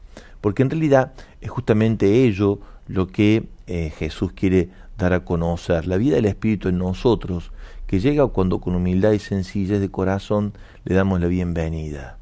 Porque 0.41 0.63
en 0.63 0.71
realidad 0.71 1.13
es 1.41 1.51
justamente 1.51 2.25
ello 2.25 2.59
lo 2.87 3.07
que 3.07 3.49
eh, 3.67 3.93
Jesús 3.97 4.33
quiere 4.33 4.69
dar 4.99 5.13
a 5.13 5.25
conocer 5.25 5.87
la 5.87 5.97
vida 5.97 6.17
del 6.17 6.27
Espíritu 6.27 6.69
en 6.69 6.79
nosotros, 6.79 7.53
que 7.87 8.01
llega 8.01 8.27
cuando 8.29 8.61
con 8.61 8.75
humildad 8.75 9.13
y 9.13 9.19
sencillez 9.19 9.81
de 9.81 9.91
corazón 9.91 10.53
le 10.85 10.95
damos 10.95 11.21
la 11.21 11.27
bienvenida. 11.27 12.19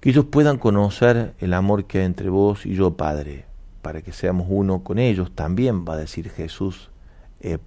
Que 0.00 0.10
ellos 0.10 0.26
puedan 0.26 0.58
conocer 0.58 1.34
el 1.38 1.54
amor 1.54 1.84
que 1.84 1.98
hay 1.98 2.04
entre 2.04 2.28
vos 2.28 2.66
y 2.66 2.74
yo, 2.74 2.96
Padre, 2.96 3.44
para 3.82 4.02
que 4.02 4.12
seamos 4.12 4.46
uno 4.50 4.82
con 4.82 4.98
ellos, 4.98 5.32
también 5.34 5.84
va 5.84 5.94
a 5.94 5.98
decir 5.98 6.30
Jesús, 6.30 6.90
eh, 7.40 7.58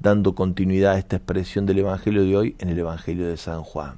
dando 0.00 0.34
continuidad 0.34 0.94
a 0.94 0.98
esta 0.98 1.16
expresión 1.16 1.66
del 1.66 1.80
Evangelio 1.80 2.24
de 2.24 2.36
hoy 2.36 2.56
en 2.58 2.70
el 2.70 2.78
Evangelio 2.78 3.26
de 3.26 3.36
San 3.36 3.62
Juan. 3.62 3.96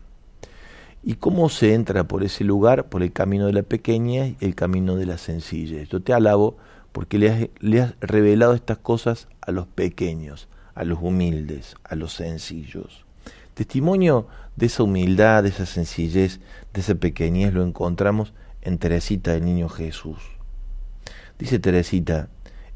¿Y 1.04 1.14
cómo 1.14 1.48
se 1.48 1.74
entra 1.74 2.04
por 2.04 2.22
ese 2.22 2.44
lugar? 2.44 2.88
Por 2.88 3.02
el 3.02 3.12
camino 3.12 3.46
de 3.46 3.52
la 3.52 3.62
pequeña 3.62 4.26
y 4.26 4.36
el 4.40 4.54
camino 4.54 4.94
de 4.94 5.06
la 5.06 5.18
sencillez. 5.18 5.88
Yo 5.88 6.00
te 6.00 6.12
alabo 6.12 6.56
porque 6.92 7.18
le 7.18 7.80
has, 7.80 7.94
revelado 8.00 8.54
estas 8.54 8.78
cosas 8.78 9.28
a 9.40 9.50
los 9.50 9.66
pequeños, 9.66 10.48
a 10.74 10.84
los 10.84 10.98
humildes, 11.02 11.74
a 11.84 11.96
los 11.96 12.12
sencillos. 12.12 13.04
Testimonio 13.54 14.28
de 14.56 14.66
esa 14.66 14.82
humildad, 14.82 15.42
de 15.42 15.48
esa 15.48 15.66
sencillez, 15.66 16.40
de 16.72 16.80
esa 16.80 16.94
pequeñez 16.94 17.52
lo 17.52 17.64
encontramos 17.64 18.32
en 18.60 18.78
Teresita 18.78 19.32
del 19.32 19.44
Niño 19.44 19.68
Jesús. 19.68 20.18
Dice 21.38 21.58
Teresita, 21.58 22.28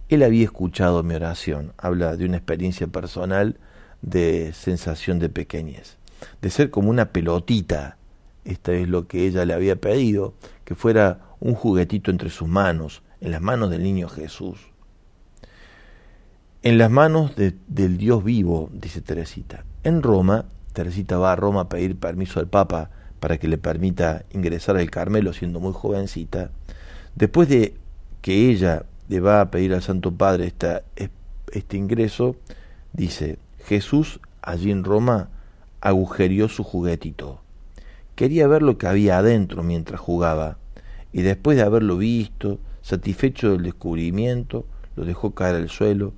él 0.08 0.22
había 0.22 0.44
escuchado 0.44 1.02
mi 1.02 1.14
oración, 1.14 1.72
habla 1.78 2.16
de 2.16 2.24
una 2.24 2.36
experiencia 2.36 2.86
personal 2.86 3.58
de 4.02 4.52
sensación 4.52 5.18
de 5.18 5.28
pequeñez, 5.28 5.96
de 6.42 6.50
ser 6.50 6.70
como 6.70 6.90
una 6.90 7.12
pelotita, 7.12 7.96
esta 8.44 8.72
es 8.72 8.88
lo 8.88 9.08
que 9.08 9.26
ella 9.26 9.44
le 9.44 9.54
había 9.54 9.76
pedido, 9.76 10.34
que 10.64 10.74
fuera 10.74 11.20
un 11.40 11.54
juguetito 11.54 12.10
entre 12.10 12.30
sus 12.30 12.48
manos, 12.48 13.02
en 13.20 13.30
las 13.30 13.40
manos 13.40 13.70
del 13.70 13.82
niño 13.82 14.08
Jesús. 14.08 14.58
En 16.62 16.78
las 16.78 16.90
manos 16.90 17.32
del 17.36 17.98
Dios 17.98 18.24
vivo, 18.24 18.70
dice 18.72 19.00
Teresita. 19.00 19.64
En 19.84 20.02
Roma, 20.02 20.46
Teresita 20.72 21.16
va 21.18 21.32
a 21.32 21.36
Roma 21.36 21.62
a 21.62 21.68
pedir 21.68 21.96
permiso 21.96 22.40
al 22.40 22.48
Papa 22.48 22.90
para 23.20 23.38
que 23.38 23.48
le 23.48 23.56
permita 23.56 24.24
ingresar 24.32 24.76
al 24.76 24.90
Carmelo 24.90 25.32
siendo 25.32 25.60
muy 25.60 25.72
jovencita. 25.72 26.50
Después 27.14 27.48
de 27.48 27.74
que 28.20 28.50
ella 28.50 28.84
le 29.08 29.20
va 29.20 29.40
a 29.40 29.50
pedir 29.50 29.72
al 29.74 29.82
Santo 29.82 30.12
Padre 30.12 30.52
este 31.52 31.76
ingreso, 31.76 32.36
dice, 32.92 33.38
Jesús 33.64 34.20
allí 34.42 34.70
en 34.70 34.84
Roma 34.84 35.28
agujerió 35.80 36.48
su 36.48 36.64
juguetito. 36.64 37.40
Quería 38.16 38.48
ver 38.48 38.62
lo 38.62 38.76
que 38.76 38.88
había 38.88 39.18
adentro 39.18 39.62
mientras 39.62 40.00
jugaba, 40.00 40.58
y 41.12 41.22
después 41.22 41.56
de 41.56 41.62
haberlo 41.62 41.96
visto, 41.96 42.58
Satisfecho 42.86 43.50
del 43.50 43.64
descubrimiento, 43.64 44.64
lo 44.94 45.04
dejó 45.04 45.34
caer 45.34 45.56
al 45.56 45.68
suelo 45.68 46.14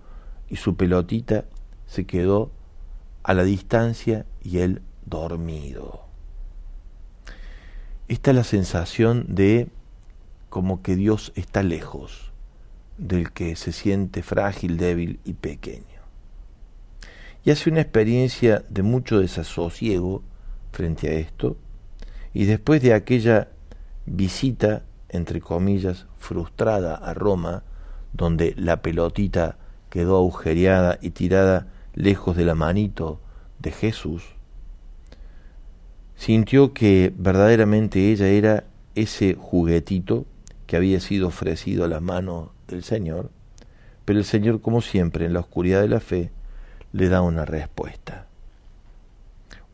y 0.50 0.56
su 0.56 0.76
pelotita 0.76 1.46
se 1.86 2.04
quedó 2.04 2.50
a 3.22 3.32
la 3.32 3.42
distancia 3.42 4.26
y 4.42 4.58
él 4.58 4.82
dormido. 5.06 6.04
Esta 8.06 8.32
es 8.32 8.36
la 8.36 8.44
sensación 8.44 9.24
de 9.34 9.68
como 10.50 10.82
que 10.82 10.94
Dios 10.94 11.32
está 11.36 11.62
lejos 11.62 12.32
del 12.98 13.32
que 13.32 13.56
se 13.56 13.72
siente 13.72 14.22
frágil, 14.22 14.76
débil 14.76 15.20
y 15.24 15.32
pequeño. 15.32 16.02
Y 17.46 17.50
hace 17.50 17.70
una 17.70 17.80
experiencia 17.80 18.62
de 18.68 18.82
mucho 18.82 19.20
desasosiego 19.20 20.22
frente 20.72 21.08
a 21.08 21.12
esto, 21.12 21.56
y 22.34 22.44
después 22.44 22.82
de 22.82 22.92
aquella 22.92 23.48
visita 24.04 24.82
entre 25.08 25.40
comillas, 25.40 26.06
frustrada 26.18 26.94
a 26.94 27.14
Roma, 27.14 27.62
donde 28.12 28.54
la 28.56 28.82
pelotita 28.82 29.56
quedó 29.90 30.16
agujereada 30.16 30.98
y 31.00 31.10
tirada 31.10 31.66
lejos 31.94 32.36
de 32.36 32.44
la 32.44 32.54
manito 32.54 33.20
de 33.58 33.72
Jesús, 33.72 34.22
sintió 36.16 36.74
que 36.74 37.12
verdaderamente 37.16 38.10
ella 38.10 38.28
era 38.28 38.64
ese 38.94 39.34
juguetito 39.34 40.26
que 40.66 40.76
había 40.76 41.00
sido 41.00 41.28
ofrecido 41.28 41.84
a 41.84 41.88
las 41.88 42.02
manos 42.02 42.50
del 42.66 42.82
Señor, 42.82 43.30
pero 44.04 44.18
el 44.18 44.24
Señor, 44.24 44.60
como 44.60 44.80
siempre, 44.80 45.26
en 45.26 45.32
la 45.32 45.40
oscuridad 45.40 45.80
de 45.80 45.88
la 45.88 46.00
fe, 46.00 46.30
le 46.92 47.08
da 47.08 47.22
una 47.22 47.44
respuesta. 47.44 48.26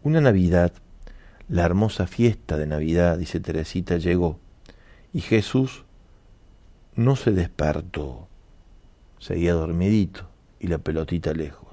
Una 0.03 0.21
Navidad, 0.21 0.73
la 1.49 1.65
hermosa 1.65 2.07
fiesta 2.07 2.57
de 2.57 2.67
Navidad, 2.67 3.19
dice 3.19 3.41
Teresita, 3.41 3.97
llegó 3.97 4.39
y 5.15 5.21
Jesús 5.21 5.85
no 6.97 7.15
se 7.15 7.31
despertó, 7.31 8.27
seguía 9.21 9.55
dormidito 9.55 10.29
y 10.59 10.67
la 10.67 10.79
pelotita 10.79 11.33
lejos. 11.33 11.69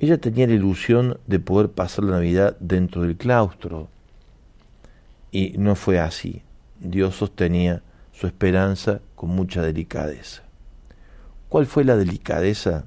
Ella 0.00 0.18
tenía 0.18 0.48
la 0.48 0.54
ilusión 0.54 1.20
de 1.28 1.38
poder 1.38 1.70
pasar 1.70 2.04
la 2.04 2.16
Navidad 2.16 2.56
dentro 2.58 3.02
del 3.02 3.16
claustro 3.16 3.88
y 5.30 5.54
no 5.56 5.76
fue 5.76 6.00
así. 6.00 6.42
Dios 6.80 7.14
sostenía 7.14 7.82
su 8.12 8.26
esperanza 8.26 9.00
con 9.14 9.30
mucha 9.30 9.62
delicadeza. 9.62 10.42
¿Cuál 11.48 11.66
fue 11.66 11.84
la 11.84 11.96
delicadeza? 11.96 12.86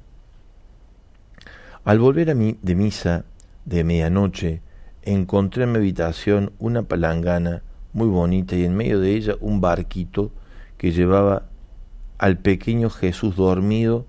Al 1.85 1.99
volver 1.99 2.29
a 2.29 2.35
mí 2.35 2.57
de 2.61 2.75
misa 2.75 3.23
de 3.63 3.85
medianoche, 3.85 4.61
encontré 5.01 5.63
en 5.63 5.71
mi 5.71 5.77
habitación 5.77 6.51
una 6.59 6.83
palangana 6.83 7.61
muy 7.93 8.07
bonita 8.07 8.55
y 8.55 8.65
en 8.65 8.75
medio 8.75 8.99
de 8.99 9.15
ella 9.15 9.35
un 9.39 9.61
barquito 9.61 10.31
que 10.77 10.91
llevaba 10.91 11.43
al 12.17 12.37
pequeño 12.37 12.89
Jesús 12.89 13.35
dormido 13.35 14.05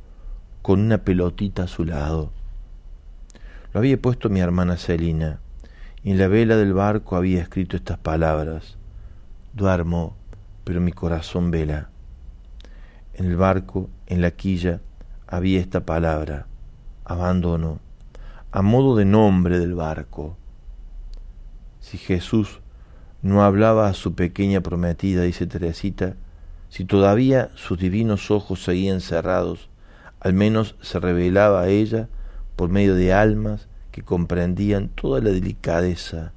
con 0.63 0.81
una 0.81 0.99
pelotita 0.99 1.65
a 1.65 1.69
su 1.69 1.85
lado. 1.85 2.33
Lo 3.73 3.81
había 3.81 4.01
puesto 4.01 4.31
mi 4.31 4.41
hermana 4.41 4.77
Celina 4.77 5.41
y 6.03 6.13
en 6.13 6.19
la 6.19 6.29
vela 6.29 6.57
del 6.57 6.73
barco 6.73 7.17
había 7.17 7.43
escrito 7.43 7.77
estas 7.77 7.99
palabras. 7.99 8.77
Duermo, 9.53 10.17
pero 10.65 10.81
mi 10.81 10.93
corazón 10.93 11.51
vela. 11.51 11.91
En 13.15 13.27
el 13.27 13.37
barco, 13.37 13.89
en 14.07 14.23
la 14.23 14.31
quilla, 14.31 14.81
había 15.27 15.61
esta 15.61 15.85
palabra, 15.85 16.47
abandono, 17.05 17.81
a 18.51 18.63
modo 18.63 18.97
de 18.97 19.05
nombre 19.05 19.59
del 19.59 19.75
barco. 19.75 20.37
Si 21.81 21.99
Jesús 21.99 22.61
no 23.25 23.43
hablaba 23.43 23.89
a 23.89 23.95
su 23.95 24.15
pequeña 24.15 24.61
prometida, 24.61 25.23
dice 25.23 25.47
Teresita, 25.47 26.15
si 26.69 26.85
todavía 26.85 27.51
sus 27.55 27.79
divinos 27.79 28.31
ojos 28.31 28.63
seguían 28.63 29.01
cerrados, 29.01 29.71
al 30.21 30.35
menos 30.35 30.77
se 30.83 31.01
revelaba 31.01 31.63
a 31.63 31.69
ella 31.69 32.11
por 32.55 32.69
medio 32.69 32.95
de 32.95 33.15
almas 33.15 33.67
que 33.93 34.03
comprendían 34.03 34.91
toda 34.91 35.23
la 35.23 35.31
delicadeza 35.31 36.35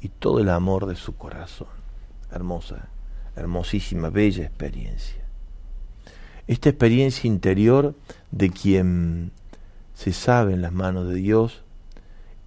y 0.00 0.08
todo 0.08 0.40
el 0.40 0.48
amor 0.48 0.86
de 0.86 0.96
su 0.96 1.14
corazón. 1.16 1.68
Hermosa, 2.30 2.88
hermosísima, 3.36 4.08
bella 4.08 4.44
experiencia. 4.44 5.22
Esta 6.46 6.70
experiencia 6.70 7.28
interior 7.28 7.94
de 8.30 8.48
quien 8.48 9.32
se 9.92 10.14
sabe 10.14 10.54
en 10.54 10.62
las 10.62 10.72
manos 10.72 11.08
de 11.08 11.14
Dios 11.16 11.62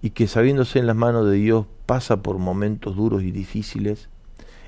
y 0.02 0.10
que 0.10 0.26
sabiéndose 0.26 0.80
en 0.80 0.88
las 0.88 0.96
manos 0.96 1.26
de 1.26 1.36
Dios 1.36 1.66
pasa 1.86 2.22
por 2.22 2.38
momentos 2.38 2.96
duros 2.96 3.22
y 3.22 3.30
difíciles 3.30 4.08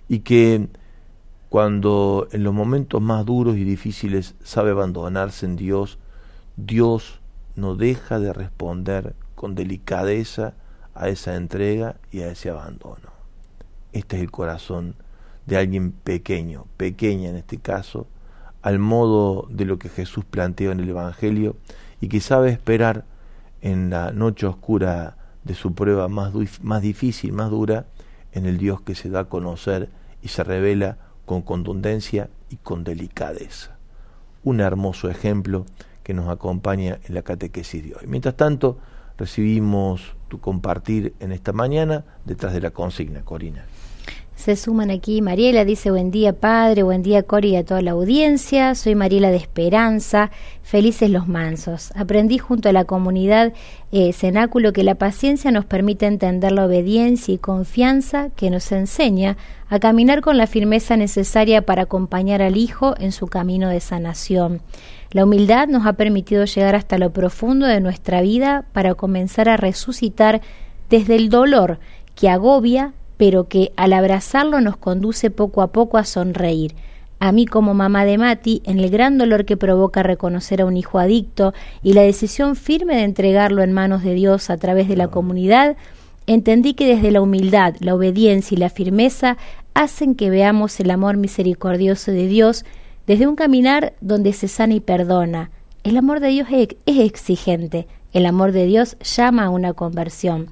y 0.09 0.21
que 0.21 0.69
cuando 1.49 2.29
en 2.33 2.45
los 2.45 2.55
momentos 2.55 3.01
más 3.01 3.27
duros 3.27 3.57
y 3.57 3.65
difíciles 3.65 4.35
sabe 4.43 4.71
abandonarse 4.71 5.47
en 5.47 5.57
Dios, 5.57 5.99
Dios 6.57 7.21
no 7.57 7.75
deja 7.75 8.19
de 8.19 8.33
responder 8.33 9.15
con 9.35 9.55
delicadeza 9.55 10.55
a 10.95 11.09
esa 11.09 11.37
entrega 11.37 11.97
y 12.11 12.21
a 12.21 12.29
ese 12.29 12.51
abandono. 12.51 13.11
Este 13.93 14.17
es 14.17 14.23
el 14.23 14.31
corazón 14.31 14.97
de 15.47 15.57
alguien 15.57 15.93
pequeño, 15.93 16.67
pequeña 16.77 17.31
en 17.31 17.37
este 17.37 17.59
caso, 17.59 18.07
al 18.63 18.79
modo 18.79 19.47
de 19.51 19.65
lo 19.65 19.79
que 19.79 19.89
Jesús 19.89 20.25
planteó 20.25 20.73
en 20.73 20.81
el 20.81 20.89
Evangelio 20.89 21.57
y 22.01 22.09
que 22.09 22.21
sabe 22.21 22.51
esperar 22.51 23.05
en 23.61 23.91
la 23.91 24.13
noche 24.13 24.47
oscura 24.47 25.18
de 25.49 25.55
su 25.55 25.75
prueba 25.75 26.07
más, 26.09 26.33
más 26.63 26.83
difícil, 26.83 27.33
más 27.33 27.51
dura, 27.51 27.87
en 28.33 28.47
el 28.47 28.59
Dios 28.59 28.83
que 28.83 28.95
se 28.95 29.09
da 29.09 29.21
a 29.21 29.25
conocer 29.25 29.89
y 30.23 30.29
se 30.29 30.45
revela 30.45 30.99
con 31.25 31.43
contundencia 31.43 32.29
y 32.51 32.57
con 32.57 32.85
delicadeza. 32.85 33.79
Un 34.45 34.61
hermoso 34.61 35.11
ejemplo 35.11 35.65
que 36.05 36.15
nos 36.15 36.29
acompaña 36.29 37.01
en 37.09 37.15
la 37.15 37.23
catequesis 37.23 37.83
de 37.83 37.95
hoy. 37.95 38.07
Mientras 38.07 38.37
tanto, 38.37 38.79
recibimos 39.17 40.15
tu 40.29 40.39
compartir 40.39 41.15
en 41.19 41.33
esta 41.33 41.53
mañana 41.53 42.05
detrás 42.27 42.53
de 42.53 42.61
la 42.61 42.71
consigna, 42.71 43.23
Corina. 43.23 43.65
Se 44.39 44.55
suman 44.55 44.93
aquí. 44.93 45.21
Mariela 45.21 45.65
dice 45.65 45.91
buen 45.91 46.13
día 46.13 46.33
padre, 46.33 46.85
buen 46.85 47.03
día 47.03 47.25
Cori 47.25 47.51
y 47.51 47.57
a 47.57 47.65
toda 47.65 47.83
la 47.83 47.91
audiencia. 47.91 48.77
Soy 48.77 48.95
Mariela 48.95 49.33
de 49.33 49.37
Esperanza, 49.37 50.31
felices 50.63 51.11
los 51.11 51.27
mansos. 51.27 51.91
Aprendí 51.97 52.39
junto 52.39 52.69
a 52.69 52.73
la 52.73 52.85
comunidad 52.85 53.53
eh, 53.91 54.13
cenáculo 54.13 54.73
que 54.73 54.85
la 54.85 54.95
paciencia 54.95 55.51
nos 55.51 55.65
permite 55.65 56.07
entender 56.07 56.53
la 56.53 56.67
obediencia 56.67 57.35
y 57.35 57.39
confianza 57.39 58.31
que 58.37 58.49
nos 58.49 58.71
enseña 58.71 59.37
a 59.69 59.81
caminar 59.81 60.21
con 60.21 60.39
la 60.39 60.47
firmeza 60.47 60.97
necesaria 60.97 61.67
para 61.67 61.83
acompañar 61.83 62.41
al 62.41 62.57
Hijo 62.57 62.95
en 63.01 63.11
su 63.11 63.27
camino 63.27 63.69
de 63.69 63.81
sanación. 63.81 64.63
La 65.11 65.25
humildad 65.25 65.67
nos 65.67 65.85
ha 65.85 65.95
permitido 65.95 66.45
llegar 66.45 66.77
hasta 66.77 66.97
lo 66.97 67.13
profundo 67.13 67.67
de 67.67 67.81
nuestra 67.81 68.21
vida 68.21 68.67
para 68.73 68.95
comenzar 68.95 69.49
a 69.49 69.57
resucitar 69.57 70.43
desde 70.89 71.17
el 71.17 71.29
dolor 71.29 71.81
que 72.15 72.29
agobia 72.29 72.95
pero 73.19 73.49
que 73.49 73.73
al 73.77 73.93
abrazarlo 73.93 74.63
nos 74.63 74.79
conduce 74.79 75.31
poco 75.31 75.61
a 75.61 75.67
poco 75.67 75.99
a 75.99 76.05
sonreír. 76.05 76.75
A 77.21 77.33
mí 77.33 77.47
como 77.47 77.75
mamá 77.75 78.05
de 78.05 78.17
Mati, 78.17 78.63
en 78.65 78.79
el 78.79 78.91
gran 78.91 79.19
dolor 79.19 79.45
que 79.45 79.57
provoca 79.57 80.05
reconocer 80.05 80.63
a 80.63 80.67
un 80.67 80.77
hijo 80.77 81.01
adicto 81.01 81.53
y 81.83 81.93
la 81.93 82.03
decisión 82.03 82.55
firme 82.55 82.97
de 82.97 83.03
entregarlo 83.03 83.63
en 83.63 83.73
manos 83.73 84.05
de 84.05 84.15
Dios 84.15 84.51
a 84.51 84.57
través 84.57 84.89
de 84.89 84.97
la 84.97 85.09
comunidad, 85.09 85.77
entendí 86.29 86.75
que 86.75 86.87
desde 86.87 87.11
la 87.11 87.21
humildad, 87.21 87.75
la 87.81 87.97
obediencia 87.97 88.55
y 88.55 88.59
la 88.59 88.71
firmeza 88.71 89.37
hacen 89.75 90.15
que 90.15 90.31
veamos 90.31 90.79
el 90.79 90.91
amor 90.93 91.17
misericordioso 91.17 92.13
de 92.13 92.29
Dios 92.29 92.65
desde 93.09 93.27
un 93.27 93.35
caminar 93.35 93.95
donde 94.01 94.33
se 94.33 94.47
sana 94.47 94.75
y 94.75 94.81
perdona. 94.81 95.51
El 95.83 95.97
amor 95.97 96.21
de 96.21 96.29
Dios 96.29 96.49
es 96.53 96.77
exigente, 96.87 97.89
el 98.13 98.27
amor 98.27 98.53
de 98.53 98.67
Dios 98.67 98.97
llama 99.01 99.47
a 99.47 99.51
una 99.51 99.73
conversión. 99.73 100.49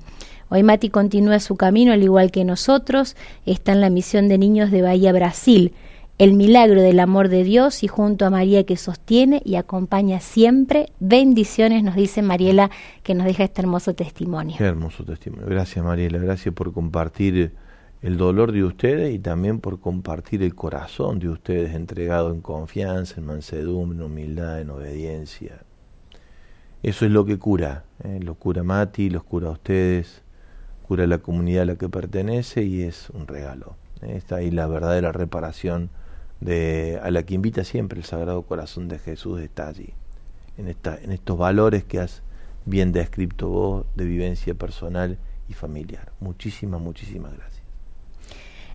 Hoy 0.48 0.62
Mati 0.62 0.90
continúa 0.90 1.40
su 1.40 1.56
camino 1.56 1.92
al 1.92 2.04
igual 2.04 2.30
que 2.30 2.44
nosotros, 2.44 3.16
está 3.46 3.72
en 3.72 3.80
la 3.80 3.90
misión 3.90 4.28
de 4.28 4.38
niños 4.38 4.70
de 4.70 4.80
Bahía 4.80 5.12
Brasil, 5.12 5.72
el 6.18 6.34
milagro 6.34 6.82
del 6.82 7.00
amor 7.00 7.28
de 7.28 7.42
Dios 7.42 7.82
y 7.82 7.88
junto 7.88 8.24
a 8.24 8.30
María 8.30 8.64
que 8.64 8.76
sostiene 8.76 9.42
y 9.44 9.56
acompaña 9.56 10.20
siempre. 10.20 10.90
Bendiciones, 11.00 11.82
nos 11.82 11.96
dice 11.96 12.22
Mariela, 12.22 12.70
que 13.02 13.14
nos 13.14 13.26
deja 13.26 13.42
este 13.42 13.60
hermoso 13.60 13.94
testimonio. 13.94 14.54
Qué 14.56 14.64
hermoso 14.64 15.04
testimonio. 15.04 15.46
Gracias 15.48 15.84
Mariela, 15.84 16.18
gracias 16.18 16.54
por 16.54 16.72
compartir 16.72 17.52
el 18.00 18.16
dolor 18.16 18.52
de 18.52 18.62
ustedes 18.62 19.12
y 19.12 19.18
también 19.18 19.58
por 19.58 19.80
compartir 19.80 20.44
el 20.44 20.54
corazón 20.54 21.18
de 21.18 21.28
ustedes 21.28 21.74
entregado 21.74 22.32
en 22.32 22.40
confianza, 22.40 23.16
en 23.18 23.26
mansedumbre, 23.26 23.98
en 23.98 24.04
humildad, 24.04 24.60
en 24.60 24.70
obediencia. 24.70 25.64
Eso 26.84 27.04
es 27.04 27.10
lo 27.10 27.24
que 27.24 27.36
cura, 27.36 27.82
¿eh? 28.04 28.20
lo 28.22 28.36
cura 28.36 28.62
Mati, 28.62 29.10
los 29.10 29.24
cura 29.24 29.48
a 29.48 29.50
ustedes 29.50 30.22
cura 30.86 31.06
la 31.06 31.18
comunidad 31.18 31.62
a 31.62 31.66
la 31.66 31.76
que 31.76 31.88
pertenece 31.88 32.62
y 32.62 32.82
es 32.82 33.10
un 33.10 33.26
regalo. 33.26 33.76
Está 34.02 34.36
ahí 34.36 34.50
la 34.50 34.66
verdadera 34.66 35.12
reparación 35.12 35.90
de, 36.40 37.00
a 37.02 37.10
la 37.10 37.24
que 37.24 37.34
invita 37.34 37.64
siempre 37.64 37.98
el 37.98 38.04
Sagrado 38.04 38.42
Corazón 38.42 38.88
de 38.88 38.98
Jesús, 38.98 39.40
está 39.40 39.68
allí, 39.68 39.94
en, 40.58 40.68
esta, 40.68 40.98
en 41.00 41.12
estos 41.12 41.38
valores 41.38 41.84
que 41.84 41.98
has 41.98 42.22
bien 42.66 42.92
descrito 42.92 43.48
vos 43.48 43.86
de 43.94 44.04
vivencia 44.04 44.54
personal 44.54 45.18
y 45.48 45.54
familiar. 45.54 46.12
Muchísimas, 46.20 46.80
muchísimas 46.80 47.32
gracias 47.32 47.55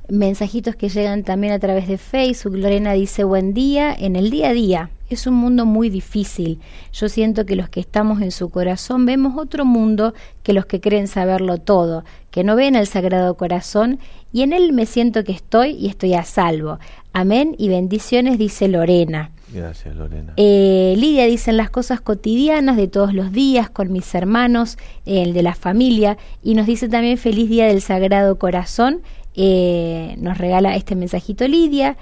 mensajitos 0.10 0.76
que 0.76 0.90
llegan 0.90 1.24
también 1.24 1.54
a 1.54 1.60
través 1.60 1.88
de 1.88 1.98
Facebook. 1.98 2.58
Lorena 2.58 2.94
dice, 2.94 3.24
buen 3.24 3.54
día, 3.54 3.94
en 3.94 4.16
el 4.16 4.30
día 4.30 4.50
a 4.50 4.54
día. 4.54 4.90
Es 5.10 5.28
un 5.28 5.34
mundo 5.34 5.66
muy 5.66 5.90
difícil. 5.90 6.60
Yo 6.94 7.10
siento 7.10 7.46
que 7.46 7.58
los 7.58 7.68
que 7.68 7.82
estamos 7.82 8.22
en 8.22 8.32
su 8.32 8.50
corazón 8.50 9.06
vemos 9.06 9.38
otro 9.38 9.66
mundo 9.66 10.14
que 10.42 10.54
los 10.54 10.66
que 10.66 10.80
creen 10.80 11.08
saberlo 11.08 11.58
todo, 11.58 12.06
que 12.30 12.46
no 12.46 12.56
ven 12.56 12.78
al 12.78 12.88
Sagrado 12.88 13.36
Corazón 13.36 14.00
y 14.32 14.44
en 14.44 14.54
él 14.54 14.72
me 14.72 14.86
siento 14.86 15.26
que 15.26 15.34
estoy 15.34 15.72
y 15.72 15.88
estoy 15.88 16.14
a 16.14 16.24
salvo. 16.24 16.80
Amén 17.12 17.56
y 17.58 17.68
bendiciones, 17.68 18.38
dice 18.38 18.70
Lorena. 18.70 19.32
Gracias, 19.54 19.94
Lorena. 19.96 20.34
Eh, 20.38 20.96
Lidia 20.98 21.26
dice 21.26 21.52
las 21.52 21.70
cosas 21.70 22.00
cotidianas 22.00 22.78
de 22.78 22.88
todos 22.88 23.14
los 23.14 23.34
días 23.34 23.70
con 23.70 23.92
mis 23.92 24.16
hermanos, 24.16 24.78
el 25.06 25.34
de 25.34 25.44
la 25.44 25.56
familia, 25.56 26.18
y 26.42 26.56
nos 26.56 26.68
dice 26.68 26.88
también 26.88 27.18
feliz 27.18 27.50
día 27.50 27.68
del 27.68 27.82
Sagrado 27.82 28.38
Corazón 28.38 29.02
eh, 29.36 30.16
nos 30.18 30.38
regala 30.38 30.76
este 30.76 30.96
mensajito 30.96 31.48
Lidia. 31.48 31.98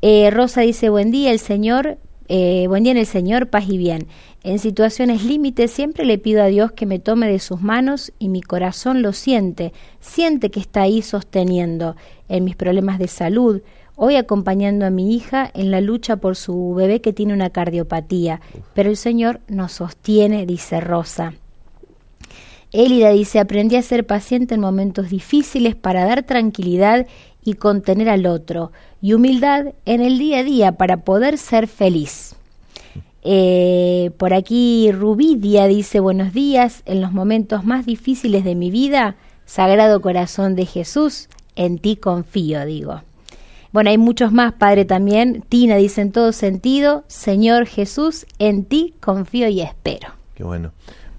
Eh, 0.00 0.30
Rosa 0.30 0.62
dice, 0.62 0.88
buen 0.88 1.10
día 1.10 1.30
el 1.30 1.38
Señor, 1.38 1.98
eh, 2.28 2.66
buen 2.68 2.82
día 2.82 2.92
en 2.92 2.98
el 2.98 3.06
Señor, 3.06 3.48
paz 3.48 3.68
y 3.68 3.78
bien. 3.78 4.08
En 4.42 4.58
situaciones 4.58 5.24
límites 5.24 5.70
siempre 5.70 6.04
le 6.04 6.18
pido 6.18 6.42
a 6.42 6.46
Dios 6.46 6.72
que 6.72 6.86
me 6.86 6.98
tome 6.98 7.28
de 7.28 7.38
sus 7.38 7.60
manos 7.60 8.12
y 8.18 8.28
mi 8.28 8.42
corazón 8.42 9.02
lo 9.02 9.12
siente, 9.12 9.72
siente 10.00 10.50
que 10.50 10.58
está 10.58 10.82
ahí 10.82 11.02
sosteniendo 11.02 11.94
en 12.28 12.44
mis 12.44 12.56
problemas 12.56 12.98
de 12.98 13.06
salud, 13.06 13.62
hoy 13.94 14.16
acompañando 14.16 14.84
a 14.84 14.90
mi 14.90 15.14
hija 15.14 15.48
en 15.54 15.70
la 15.70 15.80
lucha 15.80 16.16
por 16.16 16.34
su 16.34 16.74
bebé 16.74 17.00
que 17.00 17.12
tiene 17.12 17.34
una 17.34 17.50
cardiopatía, 17.50 18.40
pero 18.74 18.90
el 18.90 18.96
Señor 18.96 19.40
nos 19.46 19.72
sostiene, 19.72 20.44
dice 20.44 20.80
Rosa. 20.80 21.34
Élida 22.72 23.10
dice, 23.10 23.38
aprendí 23.38 23.76
a 23.76 23.82
ser 23.82 24.06
paciente 24.06 24.54
en 24.54 24.60
momentos 24.60 25.10
difíciles 25.10 25.74
para 25.74 26.04
dar 26.04 26.22
tranquilidad 26.22 27.06
y 27.44 27.54
contener 27.54 28.08
al 28.08 28.26
otro, 28.26 28.72
y 29.00 29.12
humildad 29.12 29.74
en 29.84 30.00
el 30.00 30.18
día 30.18 30.38
a 30.38 30.44
día 30.44 30.72
para 30.72 30.98
poder 30.98 31.38
ser 31.38 31.66
feliz. 31.66 32.34
Eh, 33.24 34.10
por 34.16 34.34
aquí 34.34 34.90
Rubidia 34.90 35.66
dice, 35.66 36.00
buenos 36.00 36.32
días, 36.32 36.82
en 36.86 37.00
los 37.00 37.12
momentos 37.12 37.64
más 37.64 37.84
difíciles 37.84 38.44
de 38.44 38.54
mi 38.54 38.70
vida, 38.70 39.16
Sagrado 39.44 40.00
Corazón 40.00 40.56
de 40.56 40.66
Jesús, 40.66 41.28
en 41.56 41.78
ti 41.78 41.96
confío, 41.96 42.64
digo. 42.64 43.02
Bueno, 43.72 43.90
hay 43.90 43.98
muchos 43.98 44.32
más, 44.32 44.52
Padre, 44.52 44.84
también. 44.84 45.44
Tina 45.48 45.76
dice 45.76 46.02
en 46.02 46.12
todo 46.12 46.32
sentido, 46.32 47.04
Señor 47.06 47.66
Jesús, 47.66 48.26
en 48.38 48.64
ti 48.64 48.94
confío 49.00 49.48
y 49.48 49.62
espero. 49.62 50.08
Qué 50.34 50.44
bueno. 50.44 50.72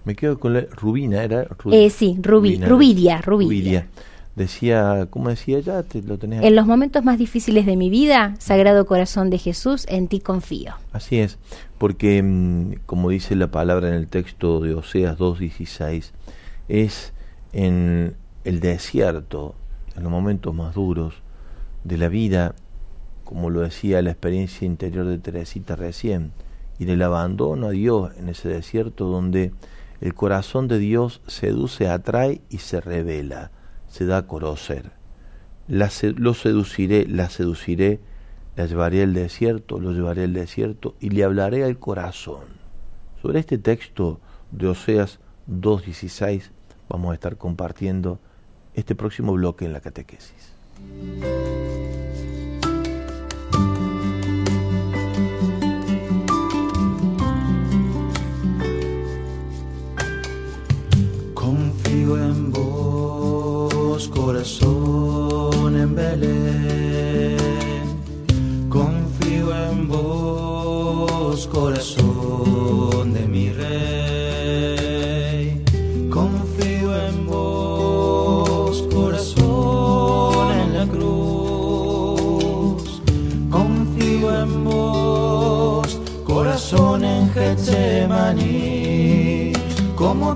Me 0.06 0.16
quedo 0.16 0.40
con 0.40 0.54
la 0.54 0.62
Rubina, 0.72 1.24
¿era? 1.24 1.48
eh, 1.72 1.90
sí, 1.90 2.18
Rubidia, 2.22 3.22
Rubidia. 3.22 3.88
Decía, 4.36 5.08
¿cómo 5.12 5.30
decía 5.30 5.60
ya? 5.60 5.84
Te 5.84 6.02
lo 6.02 6.18
tenés 6.18 6.44
En 6.44 6.56
los 6.56 6.66
momentos 6.66 7.04
más 7.04 7.20
difíciles 7.20 7.68
de 7.68 7.78
mi 7.78 7.92
vida, 7.92 8.34
Sagrado 8.40 8.88
Corazón 8.88 9.30
de 9.30 9.38
Jesús, 9.38 9.86
en 9.88 10.08
ti 10.08 10.20
confío. 10.20 10.74
Así 10.92 11.20
es, 11.20 11.38
porque 11.78 12.22
mm, 12.24 12.80
como 12.88 13.12
dice 13.12 13.36
la 13.36 13.52
palabra 13.52 13.90
en 13.90 13.94
el 13.94 14.08
texto 14.08 14.60
de 14.60 14.74
Oseas 14.74 15.20
2.16, 15.20 16.12
es 16.68 17.14
en 17.54 18.16
el 18.44 18.60
desierto, 18.60 19.54
en 19.96 20.02
los 20.02 20.12
momentos 20.12 20.54
más 20.56 20.74
duros 20.74 21.22
de 21.84 21.98
la 22.00 22.08
vida, 22.08 22.56
como 23.24 23.52
lo 23.52 23.62
decía 23.62 24.02
la 24.02 24.10
experiencia 24.12 24.66
interior 24.66 25.06
de 25.06 25.20
Teresita 25.20 25.76
recién, 25.76 26.32
y 26.80 26.86
del 26.86 27.04
abandono 27.04 27.68
a 27.68 27.72
Dios 27.72 28.12
en 28.18 28.30
ese 28.30 28.50
desierto 28.50 29.06
donde 29.06 29.52
el 30.04 30.14
corazón 30.14 30.68
de 30.68 30.80
Dios 30.80 31.22
seduce, 31.28 31.88
atrae 31.88 32.42
y 32.50 32.58
se 32.58 32.82
revela, 32.82 33.52
se 33.88 34.06
da 34.06 34.18
a 34.18 34.28
conocer. 34.28 34.92
Lo 35.70 36.34
seduciré, 36.34 37.08
la 37.08 37.30
seduciré, 37.30 38.02
la 38.58 38.66
llevaré 38.66 39.02
al 39.02 39.14
desierto, 39.14 39.80
lo 39.80 39.94
llevaré 39.94 40.26
al 40.26 40.34
desierto 40.34 40.96
y 41.00 41.12
le 41.12 41.24
hablaré 41.24 41.64
al 41.64 41.80
corazón. 41.80 42.44
Sobre 43.22 43.40
este 43.40 43.58
texto 43.58 44.20
de 44.52 44.68
Oseas 44.68 45.20
2.16 45.50 46.52
vamos 46.90 47.12
a 47.12 47.14
estar 47.14 47.38
compartiendo 47.38 48.20
este 48.74 48.96
próximo 48.96 49.32
bloque 49.32 49.64
en 49.64 49.72
la 49.72 49.80
catequesis. 49.80 50.52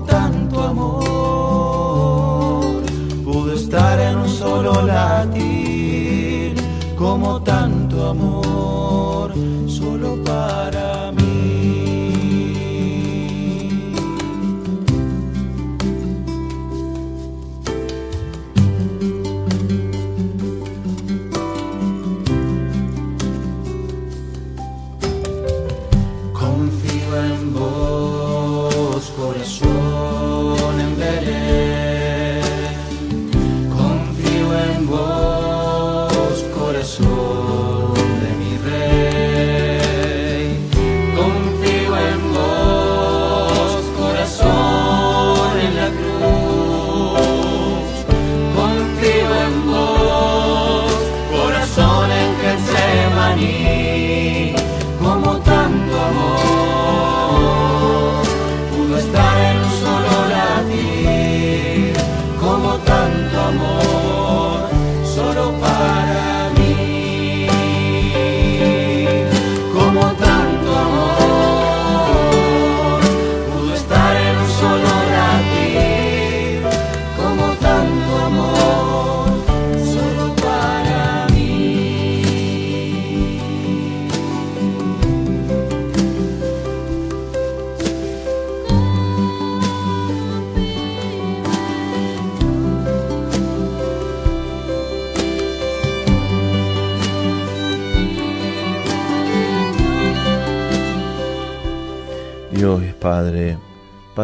Tanto 0.00 0.60
amor 0.60 0.97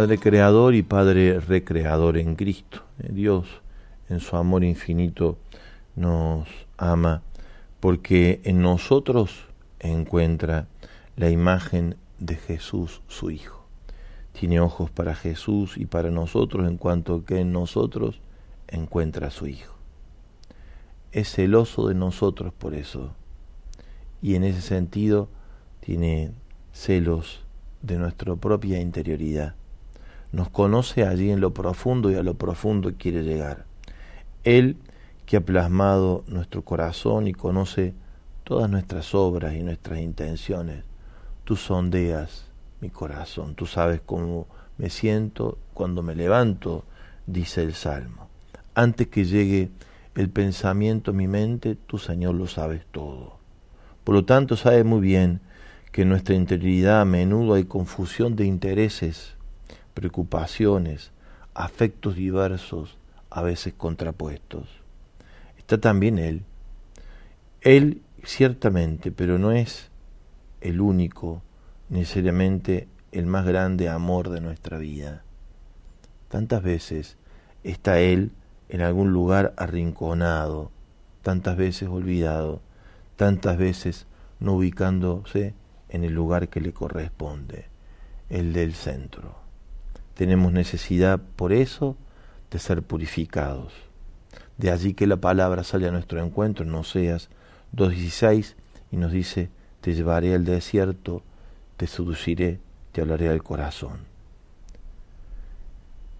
Padre 0.04 0.18
creador 0.18 0.74
y 0.74 0.82
Padre 0.82 1.40
recreador 1.40 2.18
en 2.18 2.36
Cristo. 2.36 2.82
Eh, 3.02 3.08
Dios 3.10 3.46
en 4.10 4.20
su 4.20 4.36
amor 4.36 4.62
infinito 4.62 5.38
nos 5.96 6.46
ama 6.76 7.22
porque 7.80 8.42
en 8.44 8.60
nosotros 8.60 9.46
encuentra 9.80 10.66
la 11.16 11.30
imagen 11.30 11.96
de 12.18 12.36
Jesús, 12.36 13.00
su 13.08 13.30
Hijo. 13.30 13.64
Tiene 14.38 14.60
ojos 14.60 14.90
para 14.90 15.14
Jesús 15.14 15.78
y 15.78 15.86
para 15.86 16.10
nosotros 16.10 16.68
en 16.68 16.76
cuanto 16.76 17.24
que 17.24 17.40
en 17.40 17.52
nosotros 17.52 18.20
encuentra 18.68 19.28
a 19.28 19.30
su 19.30 19.46
Hijo. 19.46 19.74
Es 21.12 21.32
celoso 21.32 21.88
de 21.88 21.94
nosotros 21.94 22.52
por 22.52 22.74
eso 22.74 23.14
y 24.20 24.34
en 24.34 24.44
ese 24.44 24.60
sentido 24.60 25.30
tiene 25.80 26.32
celos 26.74 27.40
de 27.80 27.96
nuestra 27.96 28.36
propia 28.36 28.82
interioridad. 28.82 29.54
Nos 30.34 30.50
conoce 30.50 31.06
allí 31.06 31.30
en 31.30 31.40
lo 31.40 31.54
profundo 31.54 32.10
y 32.10 32.16
a 32.16 32.24
lo 32.24 32.34
profundo 32.34 32.92
quiere 32.98 33.22
llegar. 33.22 33.66
Él 34.42 34.78
que 35.26 35.36
ha 35.36 35.40
plasmado 35.42 36.24
nuestro 36.26 36.62
corazón 36.62 37.28
y 37.28 37.32
conoce 37.32 37.94
todas 38.42 38.68
nuestras 38.68 39.14
obras 39.14 39.54
y 39.54 39.62
nuestras 39.62 40.00
intenciones. 40.00 40.82
Tú 41.44 41.54
sondeas 41.54 42.50
mi 42.80 42.90
corazón, 42.90 43.54
tú 43.54 43.66
sabes 43.66 44.00
cómo 44.04 44.48
me 44.76 44.90
siento 44.90 45.56
cuando 45.72 46.02
me 46.02 46.16
levanto, 46.16 46.84
dice 47.28 47.62
el 47.62 47.74
Salmo. 47.74 48.26
Antes 48.74 49.06
que 49.06 49.26
llegue 49.26 49.70
el 50.16 50.30
pensamiento 50.30 51.12
a 51.12 51.14
mi 51.14 51.28
mente, 51.28 51.76
tú 51.76 51.98
Señor 51.98 52.34
lo 52.34 52.48
sabes 52.48 52.84
todo. 52.90 53.38
Por 54.02 54.16
lo 54.16 54.24
tanto, 54.24 54.56
sabes 54.56 54.84
muy 54.84 55.00
bien 55.00 55.42
que 55.92 56.02
en 56.02 56.08
nuestra 56.08 56.34
interioridad 56.34 57.02
a 57.02 57.04
menudo 57.04 57.54
hay 57.54 57.66
confusión 57.66 58.34
de 58.34 58.46
intereses, 58.46 59.33
preocupaciones, 59.94 61.12
afectos 61.54 62.16
diversos, 62.16 62.98
a 63.30 63.42
veces 63.42 63.72
contrapuestos. 63.76 64.68
Está 65.56 65.78
también 65.78 66.18
Él. 66.18 66.42
Él 67.62 68.02
ciertamente, 68.22 69.10
pero 69.10 69.38
no 69.38 69.52
es 69.52 69.90
el 70.60 70.80
único, 70.80 71.42
necesariamente 71.88 72.88
el 73.12 73.26
más 73.26 73.46
grande 73.46 73.88
amor 73.88 74.30
de 74.30 74.40
nuestra 74.40 74.78
vida. 74.78 75.22
Tantas 76.28 76.62
veces 76.62 77.16
está 77.62 78.00
Él 78.00 78.32
en 78.68 78.80
algún 78.80 79.12
lugar 79.12 79.54
arrinconado, 79.56 80.70
tantas 81.22 81.56
veces 81.56 81.88
olvidado, 81.88 82.60
tantas 83.16 83.56
veces 83.56 84.06
no 84.40 84.54
ubicándose 84.54 85.54
en 85.88 86.04
el 86.04 86.12
lugar 86.12 86.48
que 86.48 86.60
le 86.60 86.72
corresponde, 86.72 87.66
el 88.28 88.52
del 88.52 88.74
centro. 88.74 89.43
Tenemos 90.14 90.52
necesidad 90.52 91.20
por 91.36 91.52
eso 91.52 91.96
de 92.50 92.58
ser 92.58 92.82
purificados. 92.82 93.72
De 94.56 94.70
allí 94.70 94.94
que 94.94 95.06
la 95.06 95.16
palabra 95.16 95.64
sale 95.64 95.88
a 95.88 95.90
nuestro 95.90 96.24
encuentro 96.24 96.64
en 96.64 96.74
Oseas 96.74 97.28
2.16 97.74 98.54
y 98.92 98.96
nos 98.96 99.10
dice, 99.10 99.50
te 99.80 99.94
llevaré 99.94 100.34
al 100.34 100.44
desierto, 100.44 101.22
te 101.76 101.86
seduciré, 101.86 102.60
te 102.92 103.00
hablaré 103.00 103.28
al 103.28 103.42
corazón. 103.42 104.00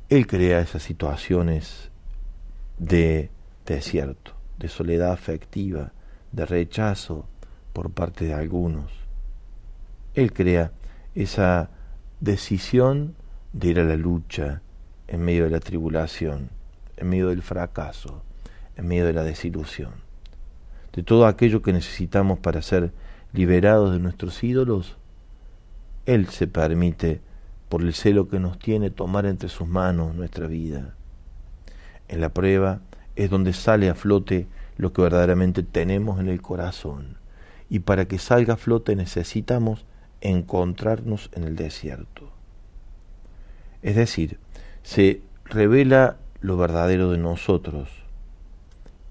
Él 0.08 0.26
crea 0.26 0.60
esas 0.60 0.82
situaciones 0.82 1.90
de 2.78 3.30
desierto, 3.64 4.32
de 4.58 4.68
soledad 4.68 5.12
afectiva, 5.12 5.92
de 6.32 6.44
rechazo 6.44 7.26
por 7.72 7.90
parte 7.90 8.24
de 8.24 8.34
algunos. 8.34 8.92
Él 10.14 10.32
crea 10.32 10.72
esa 11.14 11.70
decisión 12.20 13.14
de 13.54 13.68
ir 13.68 13.78
a 13.78 13.84
la 13.84 13.96
lucha 13.96 14.62
en 15.06 15.24
medio 15.24 15.44
de 15.44 15.50
la 15.50 15.60
tribulación, 15.60 16.50
en 16.96 17.08
medio 17.08 17.28
del 17.28 17.40
fracaso, 17.40 18.22
en 18.76 18.88
medio 18.88 19.06
de 19.06 19.12
la 19.12 19.22
desilusión, 19.22 19.92
de 20.92 21.04
todo 21.04 21.26
aquello 21.26 21.62
que 21.62 21.72
necesitamos 21.72 22.40
para 22.40 22.62
ser 22.62 22.92
liberados 23.32 23.92
de 23.92 24.00
nuestros 24.00 24.42
ídolos. 24.42 24.96
Él 26.04 26.28
se 26.28 26.48
permite, 26.48 27.20
por 27.68 27.82
el 27.82 27.94
celo 27.94 28.28
que 28.28 28.40
nos 28.40 28.58
tiene, 28.58 28.90
tomar 28.90 29.24
entre 29.24 29.48
sus 29.48 29.68
manos 29.68 30.16
nuestra 30.16 30.48
vida. 30.48 30.96
En 32.08 32.20
la 32.20 32.30
prueba 32.30 32.80
es 33.14 33.30
donde 33.30 33.52
sale 33.52 33.88
a 33.88 33.94
flote 33.94 34.48
lo 34.76 34.92
que 34.92 35.02
verdaderamente 35.02 35.62
tenemos 35.62 36.18
en 36.18 36.28
el 36.28 36.42
corazón. 36.42 37.18
Y 37.70 37.78
para 37.80 38.06
que 38.06 38.18
salga 38.18 38.54
a 38.54 38.56
flote 38.56 38.96
necesitamos 38.96 39.86
encontrarnos 40.20 41.30
en 41.34 41.44
el 41.44 41.54
desierto. 41.54 42.33
Es 43.84 43.96
decir, 43.96 44.38
se 44.82 45.20
revela 45.44 46.16
lo 46.40 46.56
verdadero 46.56 47.10
de 47.10 47.18
nosotros. 47.18 47.90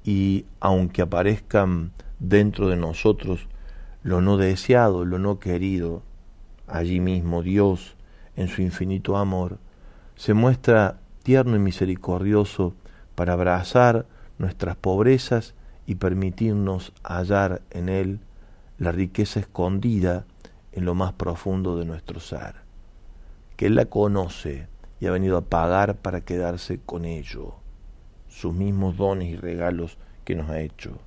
Y 0.04 0.46
aunque 0.60 1.04
aparezcan 1.04 1.92
dentro 2.18 2.70
de 2.70 2.76
nosotros 2.76 3.48
lo 4.02 4.20
no 4.20 4.36
deseado, 4.36 5.06
lo 5.06 5.20
no 5.20 5.40
querido, 5.40 6.02
allí 6.68 7.00
mismo 7.00 7.44
Dios, 7.44 7.96
en 8.36 8.48
su 8.48 8.64
infinito 8.64 9.16
amor, 9.16 9.60
se 10.16 10.34
muestra 10.34 10.98
tierno 11.22 11.56
y 11.56 11.60
misericordioso 11.60 12.74
para 13.14 13.34
abrazar 13.34 14.08
nuestras 14.40 14.76
pobrezas 14.76 15.54
y 15.86 15.96
permitirnos 15.96 16.94
hallar 17.04 17.62
en 17.70 17.90
Él 17.90 18.22
la 18.80 18.92
riqueza 18.92 19.40
escondida 19.40 20.26
en 20.72 20.86
lo 20.86 20.96
más 20.96 21.14
profundo 21.14 21.78
de 21.78 21.86
nuestro 21.86 22.20
ser, 22.20 22.63
que 23.56 23.68
Él 23.68 23.76
la 23.76 23.86
conoce 23.86 24.68
y 25.00 25.08
ha 25.08 25.12
venido 25.12 25.38
a 25.38 25.46
pagar 25.46 25.98
para 25.98 26.22
quedarse 26.22 26.80
con 26.86 27.06
ello, 27.06 27.56
sus 28.30 28.54
mismos 28.54 28.98
dones 28.98 29.30
y 29.30 29.36
regalos 29.36 29.98
que 30.24 30.36
nos 30.36 30.50
ha 30.50 30.62
hecho. 30.62 30.98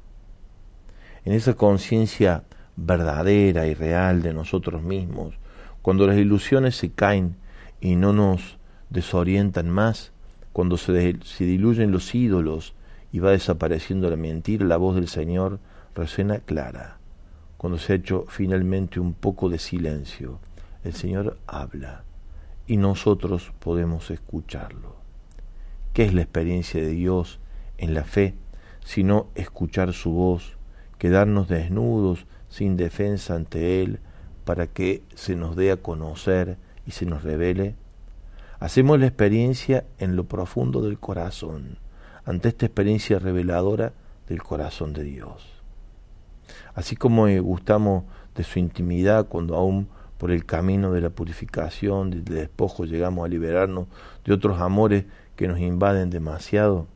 En 1.24 1.32
esa 1.32 1.54
conciencia 1.54 2.44
verdadera 2.76 3.66
y 3.66 3.74
real 3.74 4.22
de 4.22 4.34
nosotros 4.34 4.82
mismos, 4.82 5.34
cuando 5.82 6.06
las 6.06 6.16
ilusiones 6.16 6.76
se 6.76 6.90
caen 6.90 7.36
y 7.80 7.96
no 7.96 8.12
nos 8.12 8.58
desorientan 8.90 9.70
más, 9.70 10.12
cuando 10.52 10.76
se, 10.76 10.92
diluyen 11.38 11.90
los 11.90 12.14
ídolos 12.14 12.74
y 13.12 13.18
va 13.18 13.30
desapareciendo 13.30 14.08
la 14.08 14.16
mentira, 14.16 14.64
la 14.64 14.76
voz 14.76 14.94
del 14.94 15.08
Señor 15.08 15.58
resuena 15.94 16.38
clara. 16.38 16.98
Cuando 17.56 17.78
se 17.78 17.92
ha 17.92 17.96
hecho 17.96 18.24
finalmente 18.28 19.00
un 19.00 19.14
poco 19.14 19.48
de 19.48 19.58
silencio, 19.58 20.38
el 20.84 20.94
Señor 20.94 21.38
habla 21.46 22.05
y 22.66 22.76
nosotros 22.76 23.52
podemos 23.58 24.10
escucharlo. 24.10 24.96
¿Qué 25.92 26.04
es 26.04 26.14
la 26.14 26.22
experiencia 26.22 26.80
de 26.80 26.90
Dios 26.90 27.38
en 27.78 27.94
la 27.94 28.04
fe 28.04 28.34
sino 28.84 29.26
escuchar 29.34 29.92
su 29.92 30.12
voz, 30.12 30.56
quedarnos 30.98 31.48
desnudos 31.48 32.26
sin 32.48 32.76
defensa 32.76 33.34
ante 33.34 33.82
Él 33.82 33.98
para 34.44 34.66
que 34.68 35.02
se 35.14 35.34
nos 35.34 35.56
dé 35.56 35.72
a 35.72 35.76
conocer 35.76 36.56
y 36.86 36.92
se 36.92 37.06
nos 37.06 37.22
revele? 37.22 37.74
Hacemos 38.58 38.98
la 38.98 39.06
experiencia 39.06 39.84
en 39.98 40.16
lo 40.16 40.24
profundo 40.24 40.80
del 40.82 40.98
corazón, 40.98 41.78
ante 42.24 42.48
esta 42.48 42.66
experiencia 42.66 43.18
reveladora 43.18 43.92
del 44.28 44.42
corazón 44.42 44.92
de 44.92 45.02
Dios. 45.02 45.56
Así 46.74 46.96
como 46.96 47.26
gustamos 47.40 48.04
de 48.34 48.44
su 48.44 48.58
intimidad 48.58 49.26
cuando 49.28 49.56
aún 49.56 49.88
por 50.18 50.30
el 50.30 50.44
camino 50.46 50.92
de 50.92 51.00
la 51.00 51.10
purificación, 51.10 52.10
del 52.10 52.24
despojo, 52.24 52.84
llegamos 52.84 53.24
a 53.24 53.28
liberarnos 53.28 53.86
de 54.24 54.32
otros 54.32 54.60
amores 54.60 55.04
que 55.36 55.48
nos 55.48 55.58
invaden 55.58 56.10
demasiado, 56.10 56.86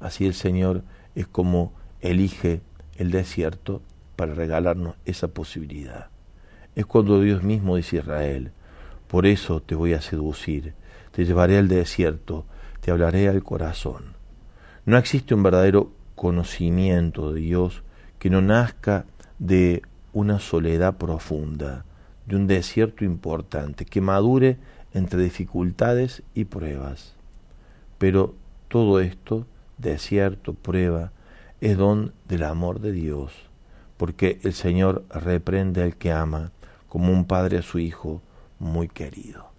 así 0.00 0.26
el 0.26 0.34
Señor 0.34 0.82
es 1.14 1.26
como 1.26 1.72
elige 2.00 2.60
el 2.96 3.10
desierto 3.10 3.82
para 4.16 4.34
regalarnos 4.34 4.96
esa 5.04 5.28
posibilidad. 5.28 6.08
Es 6.74 6.86
cuando 6.86 7.20
Dios 7.20 7.42
mismo 7.42 7.76
dice 7.76 7.98
a 7.98 8.00
Israel, 8.00 8.52
por 9.06 9.26
eso 9.26 9.60
te 9.60 9.74
voy 9.74 9.94
a 9.94 10.00
seducir, 10.00 10.74
te 11.12 11.24
llevaré 11.24 11.58
al 11.58 11.68
desierto, 11.68 12.46
te 12.80 12.90
hablaré 12.90 13.28
al 13.28 13.42
corazón. 13.44 14.14
No 14.84 14.98
existe 14.98 15.34
un 15.34 15.42
verdadero 15.42 15.92
conocimiento 16.14 17.32
de 17.32 17.40
Dios 17.40 17.82
que 18.18 18.30
no 18.30 18.42
nazca 18.42 19.06
de 19.38 19.82
una 20.14 20.38
soledad 20.38 20.96
profunda, 20.96 21.84
de 22.26 22.36
un 22.36 22.46
desierto 22.46 23.04
importante, 23.04 23.84
que 23.84 24.00
madure 24.00 24.56
entre 24.94 25.22
dificultades 25.22 26.22
y 26.34 26.46
pruebas. 26.46 27.14
Pero 27.98 28.34
todo 28.68 29.00
esto, 29.00 29.46
desierto, 29.76 30.54
prueba, 30.54 31.12
es 31.60 31.76
don 31.76 32.12
del 32.28 32.44
amor 32.44 32.80
de 32.80 32.92
Dios, 32.92 33.32
porque 33.96 34.38
el 34.42 34.54
Señor 34.54 35.04
reprende 35.10 35.82
al 35.82 35.96
que 35.96 36.12
ama, 36.12 36.52
como 36.88 37.12
un 37.12 37.24
padre 37.24 37.58
a 37.58 37.62
su 37.62 37.78
hijo 37.78 38.22
muy 38.58 38.88
querido. 38.88 39.50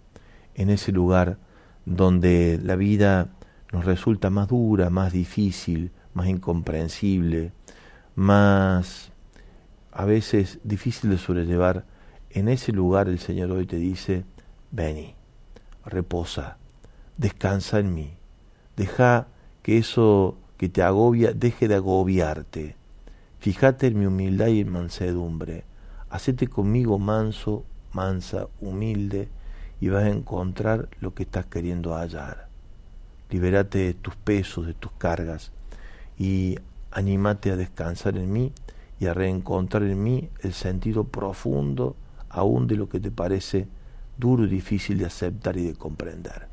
En 0.54 0.70
ese 0.70 0.90
lugar 0.90 1.38
donde 1.84 2.58
la 2.62 2.76
vida 2.76 3.28
nos 3.72 3.84
resulta 3.84 4.30
más 4.30 4.48
dura, 4.48 4.88
más 4.88 5.12
difícil, 5.12 5.90
más 6.14 6.28
incomprensible, 6.28 7.52
más 8.14 9.12
a 9.96 10.04
veces 10.04 10.58
difícil 10.62 11.08
de 11.08 11.16
sobrellevar, 11.16 11.86
en 12.28 12.48
ese 12.48 12.70
lugar 12.70 13.08
el 13.08 13.18
Señor 13.18 13.50
hoy 13.50 13.64
te 13.64 13.76
dice, 13.76 14.26
vení, 14.70 15.14
reposa, 15.86 16.58
descansa 17.16 17.78
en 17.78 17.94
mí, 17.94 18.12
deja 18.76 19.28
que 19.62 19.78
eso 19.78 20.36
que 20.58 20.68
te 20.68 20.82
agobia 20.82 21.32
deje 21.32 21.66
de 21.66 21.76
agobiarte, 21.76 22.76
fíjate 23.38 23.86
en 23.86 23.98
mi 23.98 24.04
humildad 24.04 24.48
y 24.48 24.60
en 24.60 24.70
mansedumbre, 24.70 25.64
hacete 26.10 26.46
conmigo 26.46 26.98
manso, 26.98 27.64
mansa, 27.94 28.48
humilde, 28.60 29.30
y 29.80 29.88
vas 29.88 30.04
a 30.04 30.10
encontrar 30.10 30.90
lo 31.00 31.14
que 31.14 31.22
estás 31.22 31.46
queriendo 31.46 31.94
hallar. 31.94 32.48
Libérate 33.30 33.78
de 33.78 33.94
tus 33.94 34.14
pesos, 34.14 34.66
de 34.66 34.74
tus 34.74 34.92
cargas, 34.92 35.52
y 36.18 36.58
anímate 36.90 37.50
a 37.50 37.56
descansar 37.56 38.18
en 38.18 38.30
mí 38.30 38.52
y 38.98 39.06
a 39.06 39.14
reencontrar 39.14 39.82
en 39.82 40.02
mí 40.02 40.28
el 40.42 40.52
sentido 40.52 41.04
profundo 41.04 41.96
aún 42.28 42.66
de 42.66 42.76
lo 42.76 42.88
que 42.88 43.00
te 43.00 43.10
parece 43.10 43.68
duro 44.18 44.44
y 44.44 44.48
difícil 44.48 44.98
de 44.98 45.06
aceptar 45.06 45.56
y 45.56 45.66
de 45.66 45.74
comprender. 45.74 46.48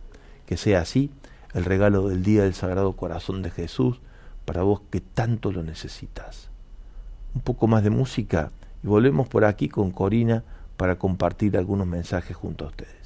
Que 0.46 0.58
sea 0.58 0.82
así 0.82 1.12
el 1.54 1.66
regalo 1.66 2.08
del 2.08 2.24
día 2.24 2.44
del 2.44 2.54
Sagrado 2.54 2.94
Corazón 2.94 3.42
de 3.42 3.52
Jesús 3.52 4.00
para 4.46 4.64
vos 4.64 4.82
que 4.90 5.02
tanto 5.02 5.52
lo 5.52 5.64
necesitas. 5.64 6.50
Un 7.34 7.42
poco 7.42 7.68
más 7.68 7.84
de 7.84 7.90
música 7.90 8.52
y 8.84 8.88
volvemos 8.88 9.28
por 9.28 9.46
aquí 9.46 9.70
con 9.70 9.92
Corina 9.92 10.44
para 10.78 10.98
compartir 10.98 11.58
algunos 11.58 11.88
mensajes 11.88 12.36
junto 12.36 12.66
a 12.66 12.70
ustedes. 12.70 13.03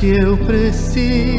Que 0.00 0.16
eu 0.18 0.34
preciso. 0.38 1.29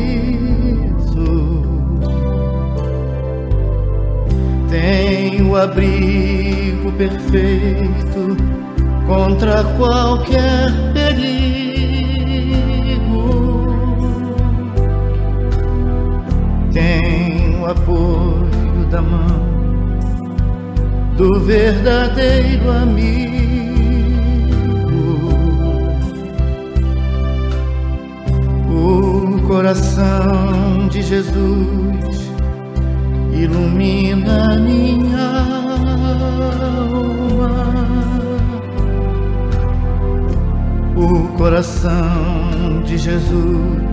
de 42.84 42.98
Jesus 42.98 43.92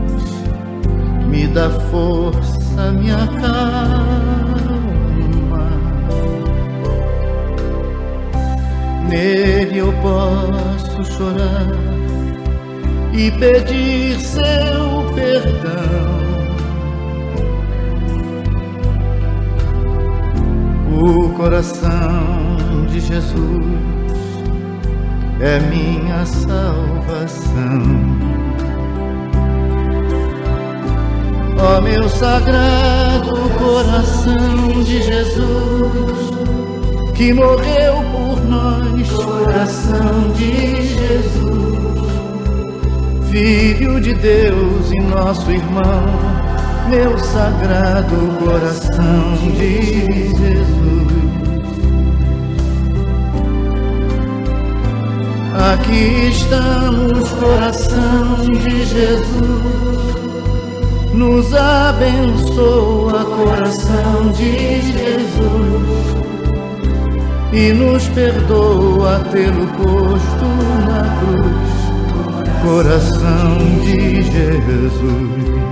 me 1.29 1.47
dá 1.47 1.69
força, 1.91 2.93
me 2.93 3.11
acalma. 3.11 4.09
Nele 9.09 9.79
eu 9.79 9.93
posso 10.03 11.05
chorar 11.05 11.67
e 13.13 13.31
pedir 13.33 14.19
seu 14.21 15.13
perdão. 15.15 16.19
O 21.01 21.29
coração 21.35 22.87
de 22.89 23.01
Jesus 23.01 23.65
é 25.41 25.61
minha 25.61 26.27
salvação. 26.27 27.69
Ó 31.61 31.81
meu 31.81 32.09
sagrado 32.09 33.35
coração 33.59 34.83
de 34.85 35.03
Jesus, 35.03 36.31
que 37.15 37.33
morreu 37.33 37.95
por 38.13 38.41
nós, 38.49 39.11
coração 39.11 40.31
de 40.37 40.87
Jesus, 40.87 41.79
Filho 43.29 44.01
de 44.01 44.15
Deus 44.15 44.93
e 44.93 45.03
nosso 45.03 45.51
irmão, 45.51 46.05
meu 46.89 47.19
sagrado 47.19 48.17
coração 48.39 49.35
de 49.57 49.81
Jesus. 50.31 50.79
Aqui 55.73 56.29
estamos, 56.29 57.29
coração 57.31 58.37
de 58.45 58.85
Jesus 58.85 59.88
nos 61.19 61.53
abençoa, 61.53 63.25
coração 63.25 64.31
de 64.31 64.81
Jesus, 64.81 66.17
e 67.53 67.73
nos 67.73 68.07
perdoa 68.09 69.19
pelo 69.33 69.67
posto 69.67 70.47
na 70.87 71.03
cruz, 71.19 72.63
coração 72.63 73.59
de 73.83 74.23
Jesus. 74.23 75.68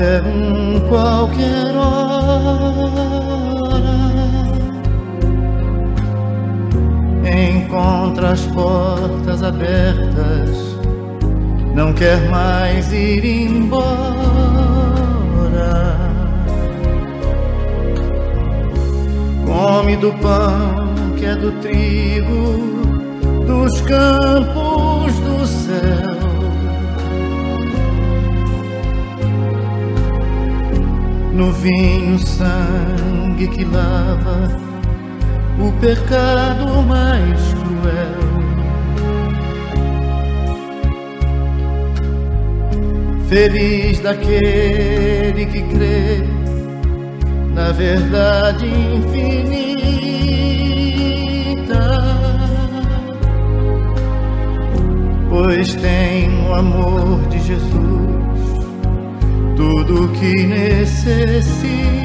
Um, 0.00 0.80
qualquer 0.88 1.74
hora, 1.74 2.96
encontra 7.24 8.30
as 8.30 8.42
portas 8.46 9.42
abertas, 9.42 10.50
não 11.74 11.92
quer 11.92 12.28
mais 12.28 12.92
ir 12.92 13.24
embora. 13.24 13.86
Come 19.46 19.96
do 19.96 20.12
pão 20.14 21.14
que 21.16 21.24
é 21.24 21.34
do 21.34 21.52
trigo 21.62 22.76
dos 23.46 23.80
campos 23.82 24.65
vinho, 31.66 32.18
sangue 32.18 33.48
que 33.48 33.64
lava 33.64 34.56
o 35.58 35.72
pecado 35.80 36.82
mais 36.82 37.40
cruel. 37.54 38.36
Feliz 43.28 43.98
daquele 43.98 45.46
que 45.46 45.62
crê 45.62 46.22
na 47.52 47.72
verdade 47.72 48.66
infinita 48.66 49.16
pois 55.28 55.74
tem 55.74 56.46
o 56.46 56.54
amor 56.54 57.26
de 57.28 57.40
Jesus 57.40 58.15
tudo 59.86 60.12
que 60.12 60.46
necesita. 60.46 61.96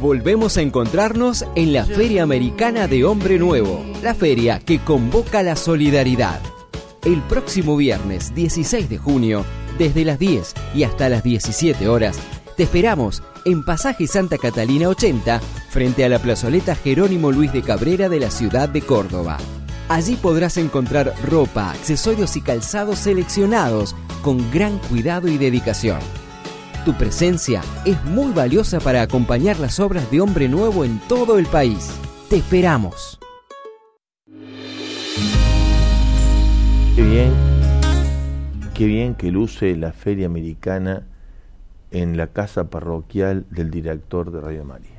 Volvemos 0.00 0.56
a 0.56 0.62
encontrarnos 0.62 1.44
en 1.56 1.72
la 1.72 1.84
Feria 1.84 2.22
Americana 2.22 2.86
de 2.86 3.04
Hombre 3.04 3.38
Nuevo, 3.38 3.84
la 4.02 4.14
feria 4.14 4.60
que 4.60 4.78
convoca 4.78 5.42
la 5.42 5.56
solidaridad. 5.56 6.40
El 7.04 7.20
próximo 7.22 7.76
viernes 7.76 8.34
16 8.34 8.88
de 8.88 8.98
junio, 8.98 9.44
desde 9.76 10.04
las 10.04 10.18
10 10.18 10.54
y 10.74 10.84
hasta 10.84 11.08
las 11.08 11.24
17 11.24 11.88
horas, 11.88 12.18
te 12.56 12.62
esperamos 12.62 13.22
en 13.44 13.64
Pasaje 13.64 14.06
Santa 14.06 14.38
Catalina 14.38 14.88
80, 14.88 15.40
frente 15.70 16.04
a 16.04 16.08
la 16.08 16.20
plazoleta 16.20 16.74
Jerónimo 16.76 17.32
Luis 17.32 17.52
de 17.52 17.62
Cabrera 17.62 18.08
de 18.08 18.20
la 18.20 18.30
ciudad 18.30 18.68
de 18.68 18.82
Córdoba. 18.82 19.38
Allí 19.88 20.16
podrás 20.16 20.58
encontrar 20.58 21.14
ropa, 21.24 21.70
accesorios 21.70 22.36
y 22.36 22.42
calzados 22.42 22.98
seleccionados 22.98 23.96
con 24.22 24.50
gran 24.50 24.78
cuidado 24.78 25.28
y 25.28 25.38
dedicación. 25.38 26.00
Tu 26.84 26.92
presencia 26.92 27.62
es 27.86 28.02
muy 28.04 28.32
valiosa 28.32 28.80
para 28.80 29.00
acompañar 29.00 29.58
las 29.58 29.80
obras 29.80 30.10
de 30.10 30.20
Hombre 30.20 30.46
Nuevo 30.48 30.84
en 30.84 30.98
todo 31.08 31.38
el 31.38 31.46
país. 31.46 31.90
Te 32.28 32.36
esperamos. 32.36 33.18
Qué 36.94 37.02
bien, 37.02 37.32
qué 38.74 38.86
bien 38.86 39.14
que 39.14 39.30
luce 39.30 39.74
la 39.76 39.92
feria 39.92 40.26
americana 40.26 41.06
en 41.90 42.18
la 42.18 42.26
casa 42.26 42.68
parroquial 42.68 43.46
del 43.50 43.70
director 43.70 44.30
de 44.30 44.40
Radio 44.40 44.64
María. 44.64 44.97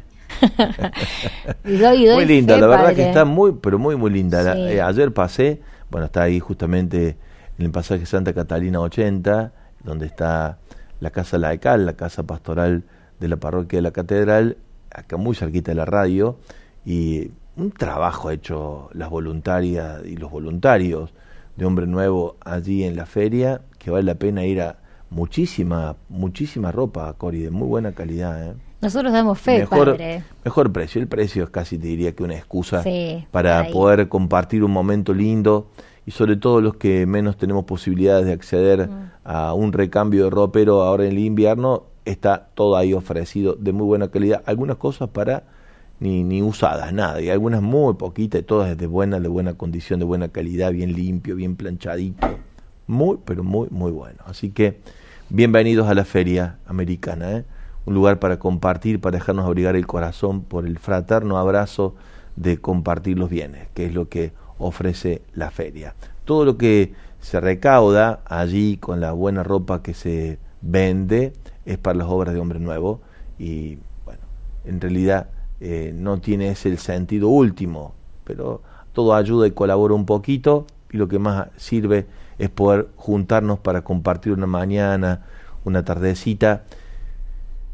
Muy 2.15 2.25
linda, 2.25 2.57
la 2.57 2.67
verdad 2.67 2.93
que 2.95 3.07
está 3.07 3.25
muy, 3.25 3.53
pero 3.53 3.79
muy, 3.79 3.95
muy 3.95 4.11
linda. 4.11 4.55
Eh, 4.55 4.81
ayer 4.81 5.13
pasé, 5.13 5.61
bueno, 5.89 6.05
está 6.05 6.23
ahí 6.23 6.39
justamente 6.39 7.17
en 7.57 7.65
el 7.65 7.71
pasaje 7.71 8.05
Santa 8.05 8.33
Catalina 8.33 8.79
80, 8.79 9.51
donde 9.83 10.05
está 10.05 10.57
la 10.99 11.09
casa 11.11 11.37
laical, 11.37 11.85
la 11.85 11.93
casa 11.93 12.23
pastoral 12.23 12.83
de 13.19 13.27
la 13.27 13.37
parroquia 13.37 13.77
de 13.77 13.83
la 13.83 13.91
catedral, 13.91 14.57
acá 14.91 15.17
muy 15.17 15.35
cerquita 15.35 15.71
de 15.71 15.75
la 15.75 15.85
radio, 15.85 16.37
y 16.85 17.31
un 17.55 17.71
trabajo 17.71 18.31
hecho 18.31 18.89
las 18.93 19.09
voluntarias 19.09 20.01
y 20.05 20.15
los 20.15 20.31
voluntarios 20.31 21.13
de 21.55 21.65
Hombre 21.65 21.87
Nuevo 21.87 22.37
allí 22.43 22.83
en 22.83 22.95
la 22.95 23.05
feria, 23.05 23.61
que 23.77 23.91
vale 23.91 24.03
la 24.03 24.15
pena 24.15 24.45
ir 24.45 24.61
a 24.61 24.77
muchísima, 25.09 25.97
muchísima 26.07 26.71
ropa, 26.71 27.13
Cori, 27.13 27.41
de 27.41 27.51
muy 27.51 27.67
buena 27.67 27.91
calidad. 27.91 28.51
¿eh? 28.51 28.53
Nosotros 28.81 29.11
damos 29.11 29.39
fe, 29.39 29.59
mejor, 29.59 29.91
padre. 29.91 30.23
Mejor 30.45 30.71
precio. 30.71 31.01
El 31.01 31.07
precio 31.07 31.43
es 31.43 31.49
casi, 31.49 31.77
te 31.77 31.87
diría, 31.87 32.15
que 32.15 32.23
una 32.23 32.35
excusa 32.35 32.83
para 33.31 33.67
poder 33.69 34.07
compartir 34.07 34.63
un 34.63 34.71
momento 34.71 35.13
lindo 35.13 35.67
y 36.05 36.11
sobre 36.11 36.37
todo 36.37 36.61
los 36.61 36.75
que 36.75 37.05
menos 37.05 37.37
tenemos 37.37 37.65
posibilidades 37.65 38.25
de 38.25 38.31
acceder 38.31 38.87
mm. 38.87 39.11
a 39.25 39.53
un 39.53 39.73
recambio 39.73 40.23
de 40.23 40.29
ropero 40.29 40.81
ahora 40.81 41.05
en 41.05 41.11
el 41.11 41.19
invierno, 41.19 41.83
está 42.05 42.47
todo 42.53 42.77
ahí 42.77 42.93
ofrecido 42.93 43.55
de 43.55 43.73
muy 43.73 43.85
buena 43.85 44.07
calidad. 44.07 44.41
Algunas 44.45 44.77
cosas 44.77 45.09
para 45.09 45.43
ni, 45.99 46.23
ni 46.23 46.41
usadas, 46.41 46.93
nada, 46.93 47.21
y 47.21 47.29
algunas 47.29 47.61
muy 47.61 47.95
poquitas, 47.95 48.43
todas 48.45 48.77
de 48.77 48.87
buena, 48.87 49.19
de 49.19 49.27
buena 49.27 49.55
condición, 49.55 49.99
de 49.99 50.05
buena 50.05 50.29
calidad, 50.29 50.71
bien 50.71 50.93
limpio, 50.93 51.35
bien 51.35 51.57
planchadito. 51.57 52.27
Muy, 52.87 53.19
pero 53.25 53.43
muy, 53.43 53.67
muy 53.69 53.91
bueno. 53.91 54.19
Así 54.25 54.49
que 54.49 54.79
bienvenidos 55.29 55.87
a 55.89 55.93
la 55.93 56.05
feria 56.05 56.57
americana. 56.65 57.31
¿eh? 57.33 57.43
Un 57.85 57.93
lugar 57.93 58.19
para 58.19 58.39
compartir, 58.39 59.01
para 59.01 59.17
dejarnos 59.17 59.45
abrigar 59.45 59.75
el 59.75 59.87
corazón 59.87 60.41
por 60.41 60.65
el 60.65 60.77
fraterno 60.79 61.37
abrazo 61.37 61.95
de 62.35 62.57
compartir 62.57 63.17
los 63.17 63.29
bienes, 63.29 63.67
que 63.73 63.85
es 63.85 63.93
lo 63.93 64.09
que 64.09 64.31
ofrece 64.57 65.21
la 65.33 65.51
feria. 65.51 65.95
Todo 66.25 66.45
lo 66.45 66.57
que 66.57 66.93
se 67.19 67.39
recauda 67.39 68.21
allí 68.25 68.77
con 68.77 69.01
la 69.01 69.11
buena 69.11 69.43
ropa 69.43 69.81
que 69.81 69.93
se 69.93 70.39
vende 70.61 71.33
es 71.65 71.77
para 71.77 71.97
las 71.97 72.07
obras 72.07 72.33
de 72.33 72.39
Hombre 72.39 72.59
Nuevo 72.59 73.01
y 73.37 73.77
bueno, 74.05 74.21
en 74.65 74.81
realidad 74.81 75.27
eh, 75.59 75.93
no 75.95 76.19
tiene 76.19 76.49
ese 76.49 76.69
el 76.69 76.77
sentido 76.77 77.29
último, 77.29 77.93
pero 78.23 78.61
todo 78.93 79.15
ayuda 79.15 79.47
y 79.47 79.51
colabora 79.51 79.93
un 79.93 80.05
poquito 80.05 80.65
y 80.91 80.97
lo 80.97 81.07
que 81.07 81.19
más 81.19 81.47
sirve 81.57 82.07
es 82.37 82.49
poder 82.49 82.87
juntarnos 82.95 83.59
para 83.59 83.83
compartir 83.83 84.33
una 84.33 84.47
mañana, 84.47 85.25
una 85.65 85.83
tardecita 85.83 86.63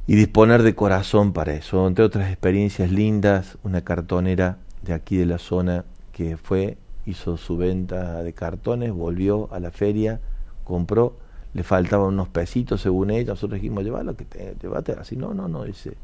y 0.07 0.15
disponer 0.15 0.61
de 0.63 0.75
corazón 0.75 1.33
para 1.33 1.53
eso. 1.53 1.87
Entre 1.87 2.05
otras 2.05 2.29
experiencias 2.29 2.91
lindas, 2.91 3.57
una 3.63 3.81
cartonera 3.81 4.57
de 4.83 4.93
aquí 4.93 5.17
de 5.17 5.25
la 5.25 5.39
zona 5.39 5.85
que 6.11 6.37
fue, 6.37 6.77
hizo 7.05 7.37
su 7.37 7.57
venta 7.57 8.23
de 8.23 8.33
cartones, 8.33 8.91
volvió 8.91 9.51
a 9.51 9.59
la 9.59 9.71
feria, 9.71 10.21
compró, 10.63 11.17
le 11.53 11.63
faltaban 11.63 12.07
unos 12.07 12.29
pesitos 12.29 12.81
según 12.81 13.11
ella, 13.11 13.33
nosotros 13.33 13.59
dijimos, 13.59 13.83
llévalo, 13.83 14.15
que 14.15 14.25
te, 14.25 14.55
llévate 14.61 14.93
así, 14.93 15.15
no, 15.15 15.33
no, 15.33 15.47
no, 15.47 15.63
dice, 15.63 15.95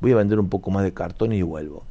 voy 0.00 0.12
a 0.12 0.16
vender 0.16 0.38
un 0.38 0.48
poco 0.48 0.70
más 0.70 0.82
de 0.82 0.92
cartón 0.92 1.32
y 1.32 1.42
vuelvo. 1.42 1.84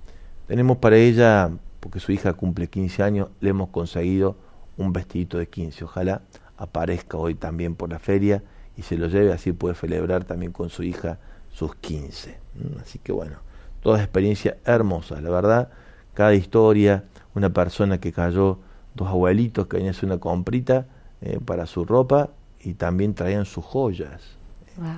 Tenemos 0.48 0.78
para 0.78 0.98
ella, 0.98 1.52
porque 1.80 2.00
su 2.00 2.12
hija 2.12 2.34
cumple 2.34 2.68
15 2.68 3.04
años, 3.04 3.30
le 3.40 3.50
hemos 3.50 3.70
conseguido 3.70 4.38
un 4.78 4.92
vestidito 4.92 5.38
de 5.38 5.48
15, 5.48 5.86
ojalá 5.86 6.22
aparezca 6.58 7.18
hoy 7.18 7.36
también 7.36 7.76
por 7.76 7.90
la 7.90 8.00
feria 8.00 8.44
y 8.78 8.82
se 8.82 8.98
lo 8.98 9.08
lleve, 9.08 9.32
así 9.32 9.54
puede 9.54 9.76
celebrar 9.76 10.26
también 10.26 10.52
con 10.52 10.70
su 10.70 10.84
hija 10.84 11.20
sus 11.56 11.74
15. 11.76 12.38
Así 12.82 13.00
que 13.00 13.12
bueno, 13.12 13.38
todas 13.82 14.02
experiencias 14.02 14.58
hermosas, 14.66 15.24
la 15.24 15.30
verdad, 15.30 15.70
cada 16.14 16.34
historia, 16.36 17.06
una 17.34 17.50
persona 17.50 17.98
que 18.00 18.12
cayó, 18.12 18.60
dos 18.94 19.08
abuelitos 19.08 19.68
que 19.68 19.78
venían 19.78 19.94
a 19.94 19.98
hacer 19.98 20.06
una 20.08 20.20
comprita 20.20 20.86
eh, 21.22 21.40
para 21.44 21.66
su 21.66 21.86
ropa 21.86 22.30
y 22.60 22.74
también 22.74 23.14
traían 23.14 23.46
sus 23.46 23.64
joyas, 23.64 24.22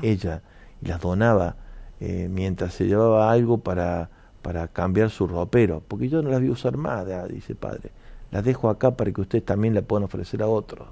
ella, 0.02 0.42
y 0.82 0.88
las 0.88 1.00
donaba 1.00 1.56
eh, 2.00 2.28
mientras 2.32 2.74
se 2.74 2.86
llevaba 2.86 3.32
algo 3.32 3.60
para, 3.60 4.10
para 4.42 4.68
cambiar 4.68 5.12
su 5.12 5.28
ropero, 5.28 5.84
porque 5.88 6.10
yo 6.10 6.24
no 6.24 6.30
las 6.30 6.42
a 6.42 6.52
usar 6.52 6.78
más, 6.78 7.06
dice 7.30 7.54
el 7.54 7.58
padre, 7.58 7.92
las 8.32 8.44
dejo 8.44 8.70
acá 8.70 8.92
para 8.92 9.12
que 9.12 9.22
ustedes 9.22 9.46
también 9.46 9.76
la 9.76 9.84
puedan 9.84 10.06
ofrecer 10.06 10.42
a 10.42 10.48
otros. 10.48 10.88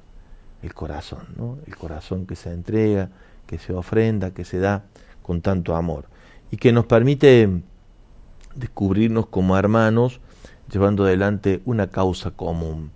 El 0.62 0.74
corazón, 0.74 1.28
¿no? 1.38 1.58
El 1.66 1.76
corazón 1.76 2.26
que 2.26 2.36
se 2.36 2.52
entrega, 2.52 3.10
que 3.46 3.58
se 3.58 3.74
ofrenda, 3.74 4.32
que 4.32 4.46
se 4.46 4.60
da 4.60 4.84
con 5.26 5.42
tanto 5.42 5.76
amor 5.76 6.06
y 6.52 6.58
que 6.58 6.72
nos 6.72 6.86
permite 6.86 7.50
descubrirnos 8.54 9.26
como 9.26 9.58
hermanos 9.58 10.22
llevando 10.72 11.04
adelante 11.04 11.64
una 11.66 11.88
causa 11.88 12.30
común, 12.30 12.92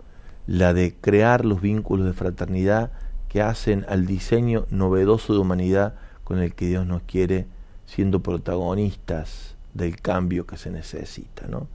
la 0.45 0.75
de 0.75 0.93
crear 0.93 1.43
los 1.43 1.59
vínculos 1.59 2.05
de 2.05 2.13
fraternidad 2.13 2.91
que 3.29 3.41
hacen 3.41 3.83
al 3.89 4.05
diseño 4.05 4.67
novedoso 4.69 5.33
de 5.33 5.39
humanidad 5.39 5.95
con 6.23 6.37
el 6.37 6.53
que 6.53 6.67
Dios 6.67 6.85
nos 6.85 7.01
quiere 7.01 7.47
siendo 7.87 8.21
protagonistas 8.21 9.55
del 9.73 9.99
cambio 9.99 10.45
que 10.45 10.57
se 10.57 10.69
necesita, 10.69 11.47
¿no? 11.47 11.67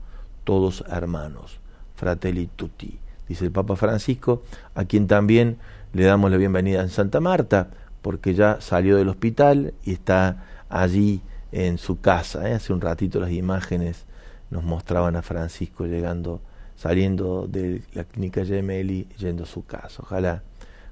Todos 0.45 0.85
hermanos, 0.89 1.59
fratelli 1.95 2.47
tutti, 2.55 2.97
dice 3.27 3.43
el 3.43 3.51
Papa 3.51 3.75
Francisco, 3.75 4.43
a 4.73 4.85
quien 4.85 5.07
también 5.07 5.57
le 5.91 6.05
damos 6.05 6.31
la 6.31 6.37
bienvenida 6.37 6.81
en 6.81 6.89
Santa 6.89 7.19
Marta, 7.19 7.71
porque 8.05 8.35
ya 8.35 8.61
salió 8.61 8.97
del 8.97 9.09
hospital 9.09 9.73
y 9.83 9.93
está 9.93 10.45
allí 10.69 11.23
en 11.51 11.79
su 11.79 12.01
casa. 12.01 12.47
¿eh? 12.47 12.53
Hace 12.53 12.71
un 12.71 12.79
ratito 12.79 13.19
las 13.19 13.31
imágenes 13.31 14.05
nos 14.51 14.63
mostraban 14.63 15.15
a 15.15 15.23
Francisco 15.23 15.87
llegando, 15.87 16.39
saliendo 16.75 17.47
de 17.47 17.81
la 17.95 18.03
clínica 18.03 18.45
Gemelli, 18.45 19.07
yendo 19.17 19.45
a 19.45 19.47
su 19.47 19.65
casa. 19.65 20.03
Ojalá 20.03 20.43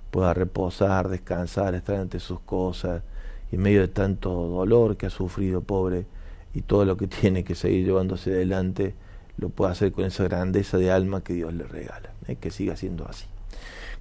pueda 0.10 0.34
reposar, 0.34 1.08
descansar, 1.08 1.76
estar 1.76 1.98
ante 1.98 2.20
sus 2.20 2.40
cosas, 2.40 3.04
en 3.52 3.62
medio 3.62 3.82
de 3.82 3.90
tanto 3.90 4.32
dolor 4.32 4.98
que 4.98 5.06
ha 5.06 5.12
sufrido, 5.12 5.62
pobre, 5.62 6.08
y 6.56 6.62
todo 6.62 6.84
lo 6.84 6.98
que 6.98 7.06
tiene 7.22 7.44
que 7.44 7.54
seguir 7.54 7.86
llevándose 7.86 8.32
adelante, 8.32 8.96
lo 9.38 9.50
pueda 9.50 9.74
hacer 9.74 9.92
con 9.92 10.06
esa 10.06 10.24
grandeza 10.24 10.80
de 10.80 10.90
alma 10.90 11.22
que 11.24 11.36
Dios 11.36 11.54
le 11.54 11.66
regala, 11.66 12.10
¿eh? 12.28 12.38
que 12.38 12.50
siga 12.50 12.76
siendo 12.76 13.08
así. 13.08 13.28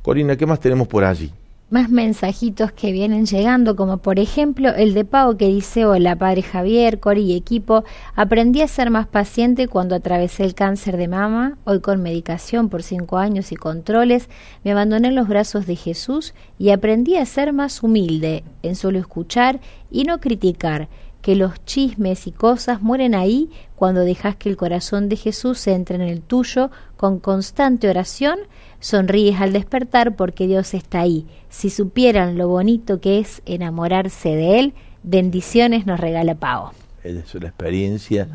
Corina, 0.01 0.35
¿qué 0.39 0.47
más 0.47 0.61
tenemos 0.61 0.89
por 0.89 1.05
allí? 1.05 1.31
Más 1.73 1.89
mensajitos 1.89 2.71
que 2.71 2.93
vienen 2.93 3.25
llegando, 3.25 3.77
como 3.77 3.97
por 3.97 4.19
ejemplo 4.19 4.69
el 4.75 4.93
de 4.93 5.07
Pau 5.07 5.39
que 5.39 5.49
dice, 5.49 5.87
hola 5.87 6.17
padre 6.17 6.43
Javier, 6.43 7.01
Cori 7.01 7.23
y 7.23 7.35
equipo, 7.35 7.85
aprendí 8.15 8.61
a 8.61 8.69
ser 8.69 8.91
más 8.91 9.07
paciente 9.07 9.69
cuando 9.69 9.95
atravesé 9.95 10.45
el 10.45 10.55
cáncer 10.55 10.99
de 10.99 11.09
mama, 11.09 11.57
hoy 11.65 11.81
con 11.81 12.03
medicación 12.03 12.69
por 12.69 12.83
cinco 12.83 13.17
años 13.17 13.53
y 13.53 13.57
controles, 13.57 14.29
me 14.65 14.73
abandoné 14.73 15.09
en 15.09 15.15
los 15.15 15.29
brazos 15.29 15.65
de 15.67 15.77
Jesús 15.77 16.35
y 16.59 16.71
aprendí 16.73 17.17
a 17.17 17.25
ser 17.25 17.55
más 17.55 17.83
humilde, 17.83 18.45
en 18.63 18.77
solo 18.77 18.99
escuchar 18.99 19.59
y 19.91 20.05
no 20.05 20.21
criticar, 20.21 20.91
que 21.23 21.37
los 21.37 21.65
chismes 21.65 22.27
y 22.27 22.33
cosas 22.33 22.83
mueren 22.83 23.15
ahí 23.15 23.49
cuando 23.77 24.03
dejas 24.03 24.37
que 24.37 24.51
el 24.51 24.57
corazón 24.57 25.09
de 25.09 25.17
Jesús 25.17 25.67
entre 25.69 25.95
en 25.95 26.03
el 26.03 26.21
tuyo 26.21 26.71
con 26.97 27.19
constante 27.19 27.89
oración, 27.89 28.41
sonríes 28.83 29.41
al 29.41 29.55
despertar 29.55 30.15
porque 30.17 30.47
Dios 30.47 30.75
está 30.75 31.01
ahí. 31.01 31.27
Si 31.49 31.71
supieran 31.71 32.37
lo 32.37 32.49
bonito 32.49 33.01
que 33.01 33.19
es 33.19 33.41
enamorarse 33.47 34.29
de 34.29 34.59
Él, 34.59 34.75
bendiciones 35.03 35.87
nos 35.87 35.99
regala 35.99 36.35
Pau. 36.35 36.73
Es 37.03 37.35
la 37.35 37.49
experiencia 37.49 38.29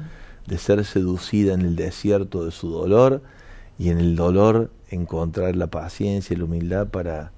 de 0.47 0.57
ser 0.57 0.83
seducida 0.83 1.53
en 1.53 1.61
el 1.61 1.75
desierto 1.75 2.43
de 2.43 2.51
su 2.51 2.69
dolor 2.69 3.21
y 3.77 3.89
en 3.89 3.99
el 3.99 4.15
dolor 4.15 4.71
encontrar 4.89 5.55
la 5.55 5.67
paciencia 5.67 6.33
y 6.33 6.37
la 6.37 6.45
humildad 6.45 6.87
para 6.87 7.31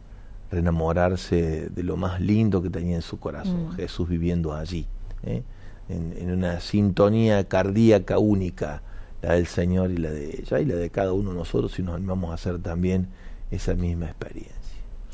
enamorarse 0.51 1.69
de 1.69 1.83
lo 1.83 1.97
más 1.97 2.21
lindo 2.21 2.61
que 2.61 2.69
tenía 2.69 2.95
en 2.95 3.01
su 3.01 3.19
corazón, 3.19 3.69
mm. 3.69 3.71
Jesús 3.73 4.07
viviendo 4.07 4.53
allí. 4.53 4.87
¿eh? 5.23 5.43
en, 5.89 6.31
una 6.31 6.59
sintonía 6.59 7.43
cardíaca 7.47 8.19
única, 8.19 8.81
la 9.21 9.33
del 9.33 9.47
Señor 9.47 9.91
y 9.91 9.97
la 9.97 10.11
de 10.11 10.41
ella, 10.41 10.59
y 10.59 10.65
la 10.65 10.75
de 10.75 10.89
cada 10.89 11.13
uno 11.13 11.31
de 11.31 11.37
nosotros, 11.37 11.73
si 11.73 11.81
nos 11.81 11.95
animamos 11.95 12.31
a 12.31 12.35
hacer 12.35 12.59
también 12.59 13.07
esa 13.51 13.73
misma 13.73 14.05
experiencia. 14.05 14.55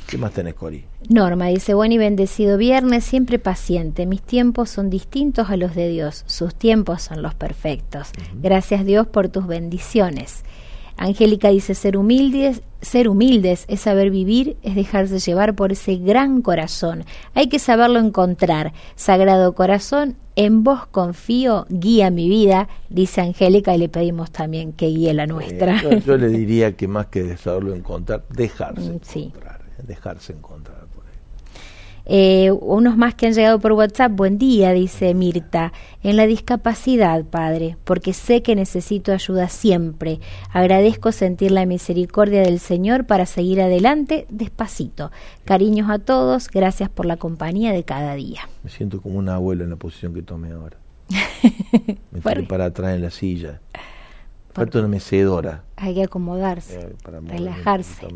¿Qué 0.07 0.19
más 0.19 0.33
tenés, 0.33 0.53
Cori? 0.53 0.85
Norma 1.09 1.47
dice, 1.47 1.73
buen 1.73 1.91
y 1.91 1.97
bendecido 1.97 2.57
viernes, 2.57 3.03
siempre 3.03 3.39
paciente. 3.39 4.05
Mis 4.05 4.21
tiempos 4.21 4.69
son 4.69 4.91
distintos 4.91 5.49
a 5.49 5.57
los 5.57 5.73
de 5.73 5.89
Dios. 5.89 6.23
Sus 6.27 6.53
tiempos 6.53 7.01
son 7.01 7.23
los 7.23 7.33
perfectos. 7.33 8.09
Gracias 8.39 8.85
Dios 8.85 9.07
por 9.07 9.29
tus 9.29 9.47
bendiciones. 9.47 10.43
Angélica 10.97 11.49
dice, 11.49 11.75
ser 11.75 11.97
humildes, 11.97 12.61
ser 12.81 13.09
humildes 13.09 13.65
es 13.67 13.81
saber 13.81 14.11
vivir, 14.11 14.57
es 14.63 14.75
dejarse 14.75 15.19
llevar 15.19 15.55
por 15.55 15.71
ese 15.71 15.97
gran 15.97 16.41
corazón. 16.41 17.03
Hay 17.33 17.49
que 17.49 17.59
saberlo 17.59 17.99
encontrar. 17.99 18.73
Sagrado 18.95 19.53
corazón, 19.55 20.15
en 20.35 20.63
vos 20.63 20.85
confío, 20.87 21.65
guía 21.69 22.09
mi 22.09 22.29
vida, 22.29 22.69
dice 22.89 23.21
Angélica 23.21 23.75
y 23.75 23.79
le 23.79 23.89
pedimos 23.89 24.31
también 24.31 24.73
que 24.73 24.87
guíe 24.87 25.13
la 25.13 25.27
nuestra. 25.27 25.81
yo, 25.81 26.17
le 26.17 26.27
diría 26.29 26.75
que 26.75 26.87
más 26.87 27.07
que 27.07 27.37
saberlo 27.37 27.73
encontrar, 27.73 28.25
dejarse 28.29 28.81
mm, 28.91 29.17
encontrar, 29.17 29.61
¿eh? 29.61 29.83
dejarse 29.83 30.33
encontrar. 30.33 30.84
Eh, 32.05 32.51
unos 32.51 32.97
más 32.97 33.15
que 33.15 33.27
han 33.27 33.33
llegado 33.33 33.59
por 33.59 33.71
WhatsApp, 33.73 34.11
buen 34.11 34.37
día, 34.37 34.71
dice 34.73 35.13
Mirta, 35.13 35.73
en 36.03 36.17
la 36.17 36.27
discapacidad, 36.27 37.25
Padre, 37.25 37.77
porque 37.83 38.13
sé 38.13 38.43
que 38.43 38.55
necesito 38.55 39.11
ayuda 39.11 39.49
siempre. 39.49 40.19
Agradezco 40.51 41.11
sentir 41.11 41.51
la 41.51 41.65
misericordia 41.65 42.41
del 42.41 42.59
Señor 42.59 43.05
para 43.05 43.25
seguir 43.25 43.61
adelante 43.61 44.27
despacito. 44.29 45.11
Cariños 45.45 45.89
a 45.89 45.99
todos, 45.99 46.49
gracias 46.49 46.89
por 46.89 47.05
la 47.05 47.17
compañía 47.17 47.71
de 47.71 47.83
cada 47.83 48.13
día. 48.15 48.47
Me 48.63 48.69
siento 48.69 49.01
como 49.01 49.17
una 49.17 49.35
abuela 49.35 49.63
en 49.63 49.71
la 49.71 49.77
posición 49.77 50.13
que 50.13 50.21
tomé 50.21 50.51
ahora. 50.51 50.77
Me 52.11 52.21
tiré 52.21 52.43
para 52.43 52.65
atrás 52.65 52.95
en 52.95 53.01
la 53.01 53.11
silla. 53.11 53.61
Falta 54.53 54.79
una 54.79 54.87
mecedora. 54.87 55.63
Hay 55.75 55.95
que 55.95 56.03
acomodarse, 56.03 56.79
eh, 56.79 56.95
relajarse. 57.03 58.07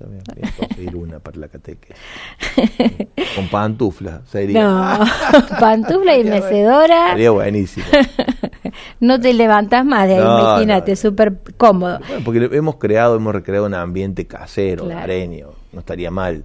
También 0.00 0.22
voy 0.34 0.48
a 0.48 0.56
conseguir 0.56 0.96
una 0.96 1.18
para 1.18 1.36
la 1.36 1.48
cateque. 1.48 1.94
Con 3.36 3.48
pantufla, 3.48 4.22
sería. 4.24 4.62
No, 4.62 4.98
pantufla 5.60 6.16
y 6.16 6.24
mecedora. 6.24 7.10
Sería 7.10 7.32
buenísimo. 7.32 7.84
no 9.00 9.20
te 9.20 9.34
levantas 9.34 9.84
más 9.84 10.08
de 10.08 10.14
ahí, 10.14 10.22
imagínate, 10.22 10.96
súper 10.96 11.38
cómodo. 11.58 11.98
Bueno, 12.08 12.24
porque 12.24 12.48
hemos 12.50 12.76
creado, 12.76 13.16
hemos 13.16 13.34
recreado 13.34 13.66
un 13.66 13.74
ambiente 13.74 14.26
casero, 14.26 14.86
claro. 14.86 15.12
No 15.72 15.80
estaría 15.80 16.10
mal 16.10 16.44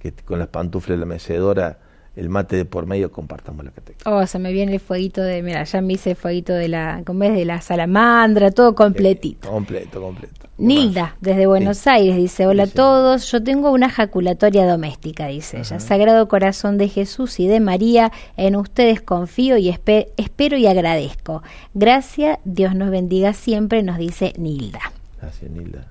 que 0.00 0.12
con 0.12 0.40
las 0.40 0.48
pantuflas 0.48 0.96
y 0.96 1.00
la 1.00 1.06
mecedora 1.06 1.78
el 2.16 2.28
mate 2.28 2.56
de 2.56 2.64
por 2.64 2.86
medio 2.86 3.12
compartamos 3.12 3.64
la 3.64 3.70
catequesis. 3.70 4.06
Oh, 4.06 4.26
se 4.26 4.38
me 4.40 4.50
viene 4.50 4.72
el 4.72 4.80
fueguito 4.80 5.22
de, 5.22 5.42
mira, 5.42 5.62
ya 5.62 5.80
me 5.80 5.92
hice 5.92 6.10
el 6.10 6.16
fueguito 6.16 6.54
de 6.54 6.66
la, 6.66 7.02
con 7.06 7.18
vez 7.20 7.34
de 7.34 7.44
la 7.44 7.60
salamandra, 7.60 8.50
todo 8.50 8.74
completito. 8.74 9.48
completo, 9.48 10.00
completo. 10.00 10.45
Nilda, 10.58 11.16
desde 11.20 11.46
Buenos 11.46 11.86
Aires, 11.86 12.16
dice, 12.16 12.46
hola 12.46 12.62
a 12.62 12.66
todos, 12.66 13.30
yo 13.30 13.42
tengo 13.42 13.72
una 13.72 13.90
jaculatoria 13.90 14.66
doméstica, 14.66 15.26
dice 15.26 15.58
ella. 15.58 15.80
Sagrado 15.80 16.28
Corazón 16.28 16.78
de 16.78 16.88
Jesús 16.88 17.38
y 17.40 17.46
de 17.46 17.60
María, 17.60 18.10
en 18.38 18.56
ustedes 18.56 19.02
confío 19.02 19.58
y 19.58 19.68
espero 19.68 20.56
y 20.56 20.66
agradezco. 20.66 21.42
Gracias, 21.74 22.38
Dios 22.44 22.74
nos 22.74 22.90
bendiga 22.90 23.34
siempre, 23.34 23.82
nos 23.82 23.98
dice 23.98 24.32
Nilda. 24.38 24.80
Gracias, 25.20 25.50
Nilda. 25.50 25.88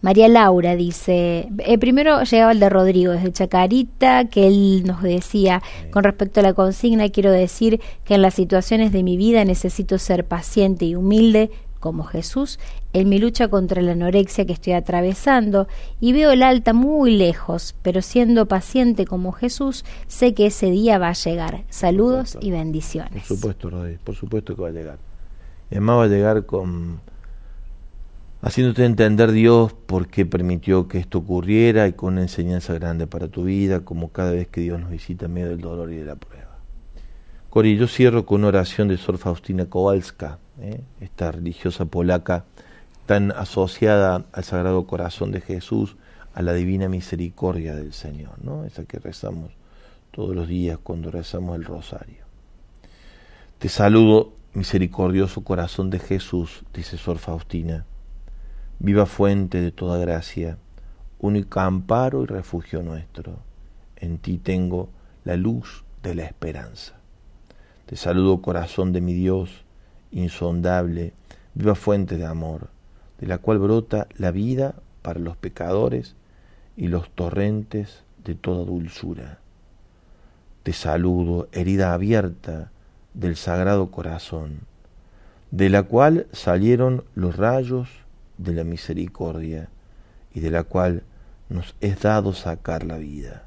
María 0.00 0.28
Laura 0.28 0.76
dice, 0.76 1.48
eh, 1.58 1.76
primero 1.76 2.22
llegaba 2.22 2.52
el 2.52 2.60
de 2.60 2.68
Rodrigo 2.68 3.12
desde 3.12 3.32
Chacarita, 3.32 4.26
que 4.26 4.46
él 4.46 4.84
nos 4.86 5.02
decía, 5.02 5.60
con 5.90 6.04
respecto 6.04 6.38
a 6.38 6.44
la 6.44 6.54
consigna, 6.54 7.08
quiero 7.08 7.32
decir 7.32 7.80
que 8.04 8.14
en 8.14 8.22
las 8.22 8.34
situaciones 8.34 8.92
de 8.92 9.02
mi 9.02 9.16
vida 9.16 9.44
necesito 9.44 9.98
ser 9.98 10.24
paciente 10.24 10.84
y 10.84 10.94
humilde 10.94 11.50
como 11.80 12.04
Jesús 12.04 12.58
en 12.92 13.08
mi 13.08 13.18
lucha 13.18 13.48
contra 13.48 13.82
la 13.82 13.92
anorexia 13.92 14.46
que 14.46 14.52
estoy 14.52 14.72
atravesando 14.72 15.68
y 16.00 16.12
veo 16.12 16.30
el 16.30 16.42
alta 16.42 16.72
muy 16.72 17.16
lejos, 17.16 17.74
pero 17.82 18.02
siendo 18.02 18.46
paciente 18.46 19.06
como 19.06 19.32
Jesús, 19.32 19.84
sé 20.06 20.34
que 20.34 20.46
ese 20.46 20.70
día 20.70 20.98
va 20.98 21.08
a 21.08 21.12
llegar. 21.12 21.64
Saludos 21.68 22.38
y 22.40 22.50
bendiciones. 22.50 23.26
Por 23.26 23.36
supuesto, 23.36 23.70
Rodrigo, 23.70 24.00
por 24.04 24.14
supuesto 24.14 24.56
que 24.56 24.62
va 24.62 24.68
a 24.68 24.72
llegar. 24.72 24.98
Y 25.70 25.74
además 25.74 25.98
va 25.98 26.04
a 26.04 26.08
llegar 26.08 26.46
con 26.46 27.00
haciéndote 28.40 28.84
entender 28.84 29.32
Dios 29.32 29.72
por 29.72 30.08
qué 30.08 30.24
permitió 30.24 30.88
que 30.88 30.98
esto 30.98 31.18
ocurriera 31.18 31.88
y 31.88 31.92
con 31.92 32.14
una 32.14 32.22
enseñanza 32.22 32.72
grande 32.74 33.06
para 33.06 33.28
tu 33.28 33.44
vida, 33.44 33.80
como 33.80 34.10
cada 34.10 34.32
vez 34.32 34.48
que 34.48 34.60
Dios 34.60 34.80
nos 34.80 34.90
visita 34.90 35.26
en 35.26 35.34
medio 35.34 35.48
del 35.48 35.60
dolor 35.60 35.92
y 35.92 35.96
de 35.96 36.04
la 36.04 36.16
prueba. 36.16 36.58
Cori, 37.50 37.76
yo 37.76 37.86
cierro 37.88 38.26
con 38.26 38.40
una 38.40 38.48
oración 38.48 38.88
de 38.88 38.96
Sor 38.96 39.18
Faustina 39.18 39.66
Kowalska, 39.66 40.38
¿eh? 40.60 40.80
esta 41.00 41.32
religiosa 41.32 41.84
polaca 41.84 42.44
tan 43.06 43.32
asociada 43.32 44.26
al 44.32 44.44
Sagrado 44.44 44.86
Corazón 44.86 45.32
de 45.32 45.40
Jesús, 45.40 45.96
a 46.34 46.42
la 46.42 46.52
divina 46.52 46.88
misericordia 46.88 47.74
del 47.74 47.92
Señor, 47.92 48.42
¿no? 48.42 48.64
esa 48.64 48.84
que 48.84 48.98
rezamos 48.98 49.50
todos 50.10 50.36
los 50.36 50.46
días 50.46 50.78
cuando 50.82 51.10
rezamos 51.10 51.56
el 51.56 51.64
rosario. 51.64 52.24
Te 53.58 53.68
saludo, 53.68 54.32
misericordioso 54.52 55.42
corazón 55.42 55.90
de 55.90 55.98
Jesús, 55.98 56.64
dice 56.72 56.96
Sor 56.96 57.18
Faustina 57.18 57.86
viva 58.78 59.06
fuente 59.06 59.60
de 59.60 59.72
toda 59.72 59.98
gracia, 59.98 60.58
único 61.18 61.60
amparo 61.60 62.22
y 62.22 62.26
refugio 62.26 62.82
nuestro. 62.82 63.38
En 63.96 64.18
ti 64.18 64.38
tengo 64.38 64.90
la 65.24 65.36
luz 65.36 65.84
de 66.02 66.14
la 66.14 66.24
esperanza. 66.24 66.94
Te 67.86 67.96
saludo 67.96 68.42
corazón 68.42 68.92
de 68.92 69.00
mi 69.00 69.14
Dios, 69.14 69.64
insondable, 70.10 71.12
viva 71.54 71.74
fuente 71.74 72.16
de 72.16 72.26
amor, 72.26 72.68
de 73.18 73.26
la 73.26 73.38
cual 73.38 73.58
brota 73.58 74.06
la 74.16 74.30
vida 74.30 74.74
para 75.02 75.20
los 75.20 75.36
pecadores 75.36 76.14
y 76.76 76.88
los 76.88 77.10
torrentes 77.10 78.04
de 78.24 78.34
toda 78.34 78.64
dulzura. 78.64 79.38
Te 80.62 80.72
saludo, 80.72 81.48
herida 81.52 81.94
abierta 81.94 82.70
del 83.14 83.36
sagrado 83.36 83.90
corazón, 83.90 84.60
de 85.50 85.70
la 85.70 85.84
cual 85.84 86.26
salieron 86.32 87.04
los 87.14 87.36
rayos 87.36 87.88
de 88.36 88.52
la 88.52 88.64
misericordia 88.64 89.70
y 90.34 90.40
de 90.40 90.50
la 90.50 90.64
cual 90.64 91.02
nos 91.48 91.74
es 91.80 92.00
dado 92.00 92.34
sacar 92.34 92.84
la 92.84 92.98
vida, 92.98 93.44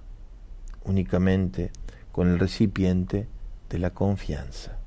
únicamente 0.84 1.72
con 2.12 2.30
el 2.30 2.40
recipiente 2.40 3.28
de 3.70 3.80
la 3.80 3.92
confianza. 3.92 4.81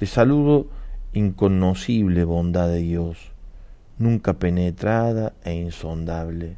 Te 0.00 0.06
saludo, 0.06 0.66
inconocible 1.12 2.24
bondad 2.24 2.68
de 2.68 2.78
Dios, 2.78 3.32
nunca 3.98 4.38
penetrada 4.38 5.34
e 5.44 5.52
insondable, 5.52 6.56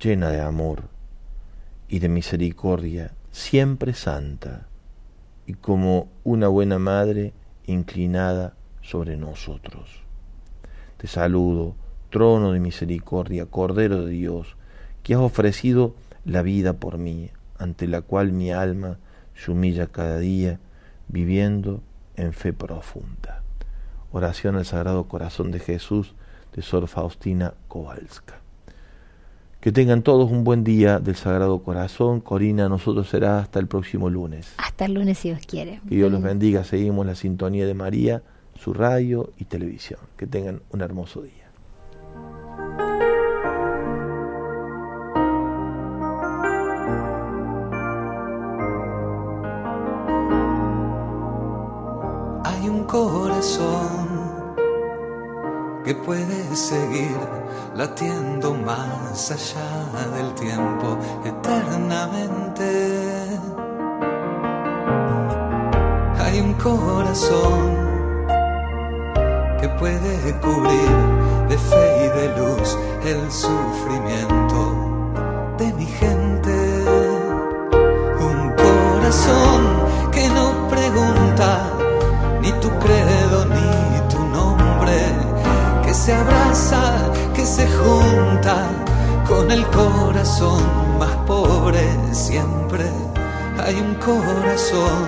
llena 0.00 0.30
de 0.30 0.42
amor 0.42 0.84
y 1.88 1.98
de 1.98 2.08
misericordia, 2.08 3.14
siempre 3.32 3.94
santa, 3.94 4.68
y 5.44 5.54
como 5.54 6.06
una 6.22 6.46
buena 6.46 6.78
madre 6.78 7.32
inclinada 7.66 8.54
sobre 8.80 9.16
nosotros. 9.16 10.04
Te 10.98 11.08
saludo, 11.08 11.74
trono 12.10 12.52
de 12.52 12.60
misericordia, 12.60 13.46
Cordero 13.46 14.04
de 14.04 14.12
Dios, 14.12 14.54
que 15.02 15.14
has 15.14 15.20
ofrecido 15.20 15.96
la 16.24 16.42
vida 16.42 16.74
por 16.74 16.98
mí, 16.98 17.30
ante 17.58 17.88
la 17.88 18.02
cual 18.02 18.30
mi 18.30 18.52
alma 18.52 18.98
se 19.34 19.50
humilla 19.50 19.88
cada 19.88 20.20
día, 20.20 20.60
viviendo 21.08 21.82
en 22.16 22.32
fe 22.32 22.52
profunda. 22.52 23.42
Oración 24.12 24.56
al 24.56 24.64
Sagrado 24.64 25.04
Corazón 25.04 25.50
de 25.50 25.58
Jesús 25.58 26.14
de 26.54 26.62
Sor 26.62 26.86
Faustina 26.88 27.54
Kowalska. 27.68 28.40
Que 29.60 29.70
tengan 29.70 30.02
todos 30.02 30.30
un 30.30 30.42
buen 30.42 30.64
día 30.64 30.98
del 30.98 31.14
Sagrado 31.14 31.62
Corazón. 31.62 32.20
Corina, 32.20 32.68
nosotros 32.68 33.08
será 33.08 33.38
hasta 33.38 33.60
el 33.60 33.68
próximo 33.68 34.10
lunes. 34.10 34.52
Hasta 34.58 34.86
el 34.86 34.94
lunes 34.94 35.18
si 35.18 35.28
Dios 35.28 35.46
quiere. 35.46 35.80
Que 35.88 35.94
Dios 35.94 36.10
los 36.10 36.20
bendiga. 36.20 36.64
Seguimos 36.64 37.06
la 37.06 37.14
sintonía 37.14 37.64
de 37.64 37.74
María 37.74 38.22
su 38.58 38.74
radio 38.74 39.32
y 39.38 39.44
televisión. 39.44 40.00
Que 40.16 40.26
tengan 40.26 40.62
un 40.70 40.80
hermoso 40.80 41.22
día. 41.22 41.41
Corazón 52.92 54.06
que 55.82 55.94
puede 55.94 56.54
seguir 56.54 57.16
latiendo 57.74 58.52
más 58.52 59.30
allá 59.30 60.08
del 60.14 60.34
tiempo 60.34 60.98
eternamente. 61.24 62.68
Hay 66.20 66.38
un 66.40 66.52
corazón 66.68 67.64
que 69.58 69.68
puede 69.80 70.38
cubrir 70.42 70.92
de 71.48 71.56
fe 71.56 71.86
y 72.04 72.08
de 72.18 72.26
luz 72.38 72.76
el 73.06 73.32
sufrimiento 73.32 74.60
de 75.56 75.72
mi 75.78 75.86
gente. 75.86 76.56
Un 78.20 78.52
corazón 78.64 79.51
se 86.04 86.12
abraza, 86.12 87.12
que 87.32 87.46
se 87.46 87.64
junta 87.68 88.56
con 89.28 89.48
el 89.52 89.64
corazón 89.68 90.98
más 90.98 91.14
pobre 91.28 91.86
siempre. 92.10 92.90
Hay 93.64 93.76
un 93.76 93.94
corazón 94.10 94.98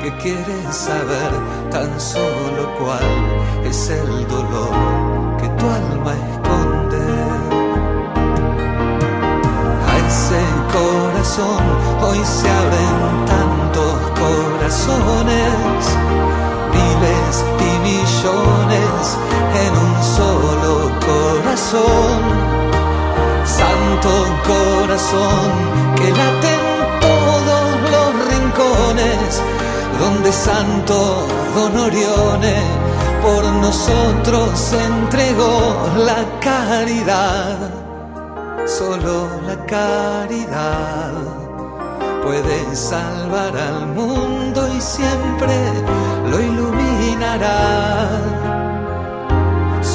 que 0.00 0.16
quieres 0.18 0.68
saber 0.70 1.32
tan 1.72 2.00
solo 2.00 2.62
cuál 2.78 3.64
es 3.64 3.90
el 3.90 4.28
dolor 4.28 4.72
que 5.40 5.48
tu 5.48 5.66
alma 5.80 6.12
esconde. 6.30 7.04
A 9.90 9.92
ese 10.06 10.42
corazón 10.78 11.64
hoy 12.04 12.20
se 12.24 12.51
que 25.96 26.10
late 26.10 26.54
en 26.54 27.00
todos 27.00 27.66
los 27.94 28.10
rincones 28.30 29.42
donde 30.00 30.30
Santo 30.32 30.98
Don 31.54 31.76
Orione 31.76 32.56
por 33.22 33.44
nosotros 33.44 34.72
entregó 34.72 35.86
la 35.98 36.24
caridad. 36.40 37.58
Solo 38.66 39.28
la 39.46 39.56
caridad 39.66 41.12
puede 42.22 42.74
salvar 42.74 43.54
al 43.54 43.88
mundo 43.88 44.66
y 44.74 44.80
siempre 44.80 45.54
lo 46.30 46.40
iluminará. 46.40 48.51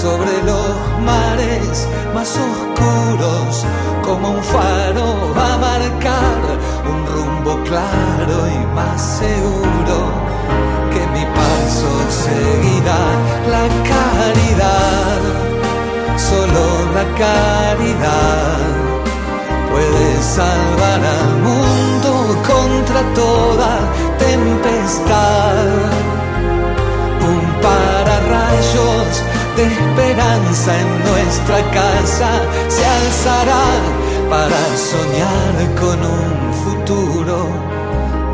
Sobre 0.07 0.41
los 0.43 0.73
mares 1.03 1.85
más 2.15 2.29
oscuros, 2.29 3.65
como 4.05 4.29
un 4.29 4.41
faro 4.41 5.33
va 5.37 5.55
a 5.55 5.57
marcar 5.57 6.41
un 6.91 6.99
rumbo 7.11 7.61
claro 7.65 8.37
y 8.55 8.59
más 8.73 9.01
seguro 9.19 9.97
que 10.93 11.01
mi 11.13 11.25
paso 11.39 11.91
seguirá 12.25 13.03
la 13.53 13.65
caridad, 13.91 15.21
solo 16.29 16.63
la 16.97 17.05
caridad 17.25 18.67
puede 19.69 20.23
salvar 20.23 21.01
al 21.17 21.29
mundo 21.47 22.11
contra 22.47 23.01
toda 23.13 23.71
tempestad. 24.17 25.65
Un 27.29 27.43
pararrayos 27.61 29.26
de 29.57 29.63
esperanza 29.63 30.79
en 30.79 31.03
nuestra 31.09 31.71
casa 31.71 32.29
se 32.67 32.85
alzará 32.85 33.65
para 34.29 34.61
soñar 34.77 35.75
con 35.81 35.99
un 35.99 36.53
futuro 36.63 37.49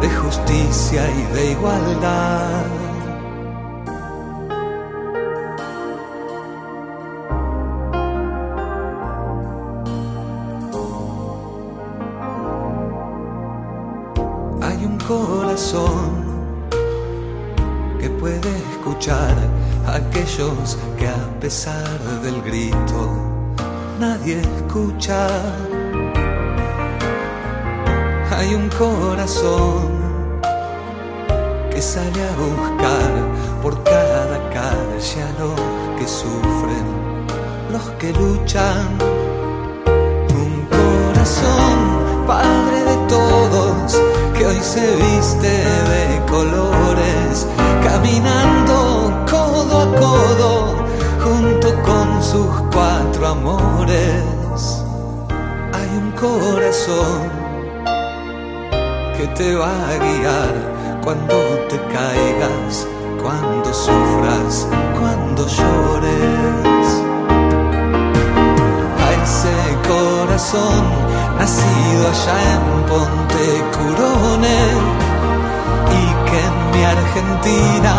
de 0.01 0.09
justicia 0.09 1.01
y 1.09 1.33
de 1.33 1.51
igualdad. 1.51 2.82
Puede 18.43 18.57
escuchar 18.71 19.35
a 19.87 19.95
aquellos 19.95 20.77
que 20.97 21.07
a 21.07 21.39
pesar 21.39 21.99
del 22.21 22.41
grito 22.41 23.01
nadie 23.99 24.41
escucha. 24.41 25.27
Hay 28.35 28.53
un 28.53 28.69
corazón 28.69 29.87
que 31.71 31.81
sale 31.81 32.21
a 32.21 32.35
buscar 32.35 33.11
por 33.61 33.81
cada 33.83 34.37
calle 34.49 35.19
a 35.23 35.31
los 35.39 35.59
que 35.97 36.07
sufren, 36.07 36.85
los 37.71 37.83
que 37.99 38.11
luchan. 38.11 38.87
Un 40.35 40.67
corazón, 40.69 41.77
Padre 42.27 42.79
de 42.91 42.97
todos, 43.07 44.01
que 44.33 44.45
hoy 44.45 44.59
se 44.61 44.95
viste 44.95 45.47
de 45.47 46.25
colores, 46.29 47.47
caminando 47.83 49.25
codo 49.29 49.81
a 49.81 49.95
codo 49.99 50.75
junto 51.23 51.73
con 51.83 52.23
sus 52.23 52.51
cuatro 52.73 53.27
amores. 53.27 54.83
Hay 55.73 55.89
un 55.97 56.11
corazón 56.11 57.29
que 59.17 59.27
te 59.27 59.55
va 59.55 59.73
a 59.89 59.97
guiar 59.97 60.99
cuando 61.03 61.35
te 61.69 61.77
caigas, 61.93 62.87
cuando 63.21 63.73
sufras, 63.73 64.67
cuando 64.99 65.47
llores. 65.47 66.72
Corazón 69.87 70.83
nacido 71.37 72.03
allá 72.13 72.37
en 72.53 72.83
Ponte 72.89 73.47
Curone 73.75 74.61
y 75.99 76.29
que 76.29 76.39
en 76.49 76.71
mi 76.71 76.83
Argentina 76.83 77.95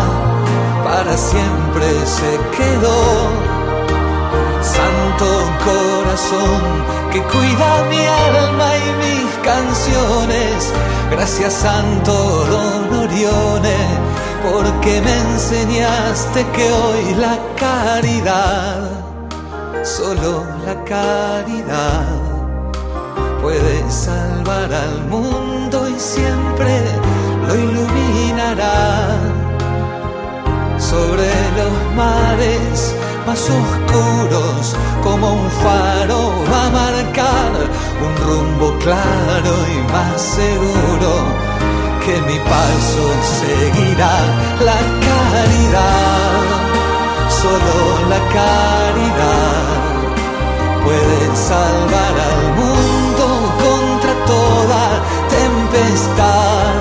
para 0.83 1.17
siempre 1.17 1.87
se 2.05 2.31
quedó. 2.57 3.55
Santo 4.61 5.27
corazón 5.63 6.61
que 7.11 7.21
cuida 7.21 7.83
mi 7.89 8.03
alma 8.29 8.69
y 8.77 8.87
mis 9.03 9.29
canciones. 9.43 10.73
Gracias 11.11 11.53
Santo 11.53 12.13
Don 12.51 12.99
Orione, 13.03 13.77
porque 14.43 15.01
me 15.01 15.15
enseñaste 15.31 16.45
que 16.55 16.71
hoy 16.71 17.15
la 17.15 17.37
caridad, 17.55 18.84
solo 19.85 20.43
la 20.65 20.83
caridad, 20.83 22.07
puede 23.39 23.89
salvar 23.91 24.73
al 24.73 25.05
mundo 25.07 25.87
y 25.87 25.99
siempre 25.99 26.81
lo 27.47 27.55
iluminará. 27.55 29.19
Sobre 30.79 31.29
los 31.57 31.95
mares 31.95 32.95
más 33.27 33.39
oscuros, 33.39 34.75
como 35.03 35.33
un 35.33 35.49
faro 35.51 36.31
va 36.51 36.65
a 36.65 36.69
marcar 36.71 37.51
un 38.05 38.13
rumbo 38.25 38.77
claro 38.79 39.53
y 39.71 39.91
más 39.91 40.19
seguro 40.19 41.11
que 42.03 42.21
mi 42.21 42.39
paso 42.39 43.05
seguirá 43.39 44.15
la 44.61 44.79
caridad, 45.05 46.41
solo 47.29 48.09
la 48.09 48.19
caridad 48.33 49.64
puede 50.85 51.35
salvar 51.35 52.15
al 52.29 52.43
mundo 52.59 53.25
contra 53.65 54.13
toda 54.33 54.83
tempestad. 55.37 56.77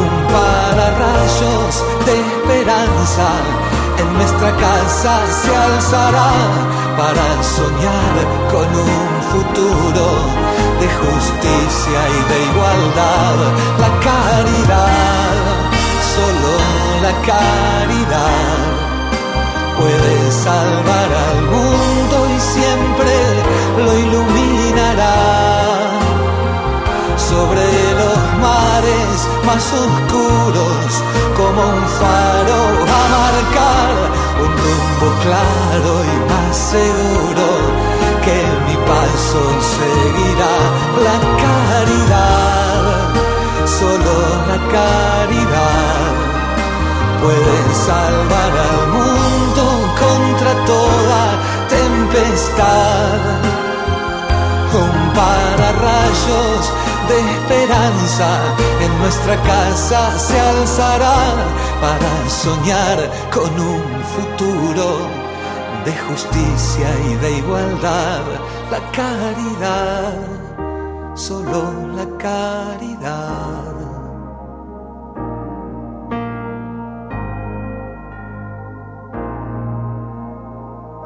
Un 0.00 0.10
pararrayos 0.34 1.72
de 2.06 2.14
esperanza 2.28 3.28
en 4.00 4.08
nuestra 4.14 4.50
casa 4.56 5.12
se 5.42 5.52
alzará 5.54 6.32
para 7.00 7.26
soñar 7.56 8.14
con 8.52 8.68
un 8.94 9.04
futuro 9.32 10.06
de 10.80 10.88
justicia 11.02 12.00
y 12.16 12.20
de 12.30 12.38
igualdad. 12.50 13.38
La 13.84 13.90
caridad, 14.08 15.36
solo 16.14 16.52
la 17.06 17.14
caridad 17.32 18.80
puede 19.78 20.30
salvar 20.30 21.10
al 21.28 21.42
mundo 21.52 21.89
siempre 22.54 23.14
lo 23.84 23.92
iluminará. 24.04 25.16
Sobre 27.30 27.66
los 28.00 28.18
mares 28.46 29.16
más 29.46 29.64
oscuros 29.84 30.88
como 31.38 31.60
un 31.76 31.84
faro 32.00 32.60
a 32.98 33.02
marcar 33.16 33.92
un 34.44 34.52
rumbo 34.64 35.08
claro 35.24 35.92
y 36.12 36.16
más 36.30 36.56
seguro 36.74 37.46
que 38.24 38.38
mi 38.66 38.76
paso 38.90 39.42
seguirá 39.76 40.54
la 41.06 41.16
caridad, 41.44 42.82
solo 43.78 44.12
la 44.50 44.58
caridad 44.76 46.10
puede 47.22 47.58
salvar 47.86 48.52
al 48.68 48.80
mundo 48.96 49.62
contra 50.02 50.52
toda 50.66 51.22
tempestad 52.10 53.60
un 54.72 55.12
pararrayos 55.14 56.72
de 57.08 57.18
esperanza 57.18 58.28
en 58.80 58.98
nuestra 59.00 59.36
casa 59.42 60.18
se 60.18 60.38
alzará 60.38 61.34
para 61.80 62.28
soñar 62.28 63.10
con 63.32 63.50
un 63.58 63.82
futuro 64.14 64.98
de 65.84 65.92
justicia 66.08 66.88
y 67.10 67.14
de 67.14 67.38
igualdad. 67.38 68.22
La 68.70 68.80
caridad, 68.92 70.14
solo 71.16 71.88
la 71.96 72.06
caridad. 72.18 73.79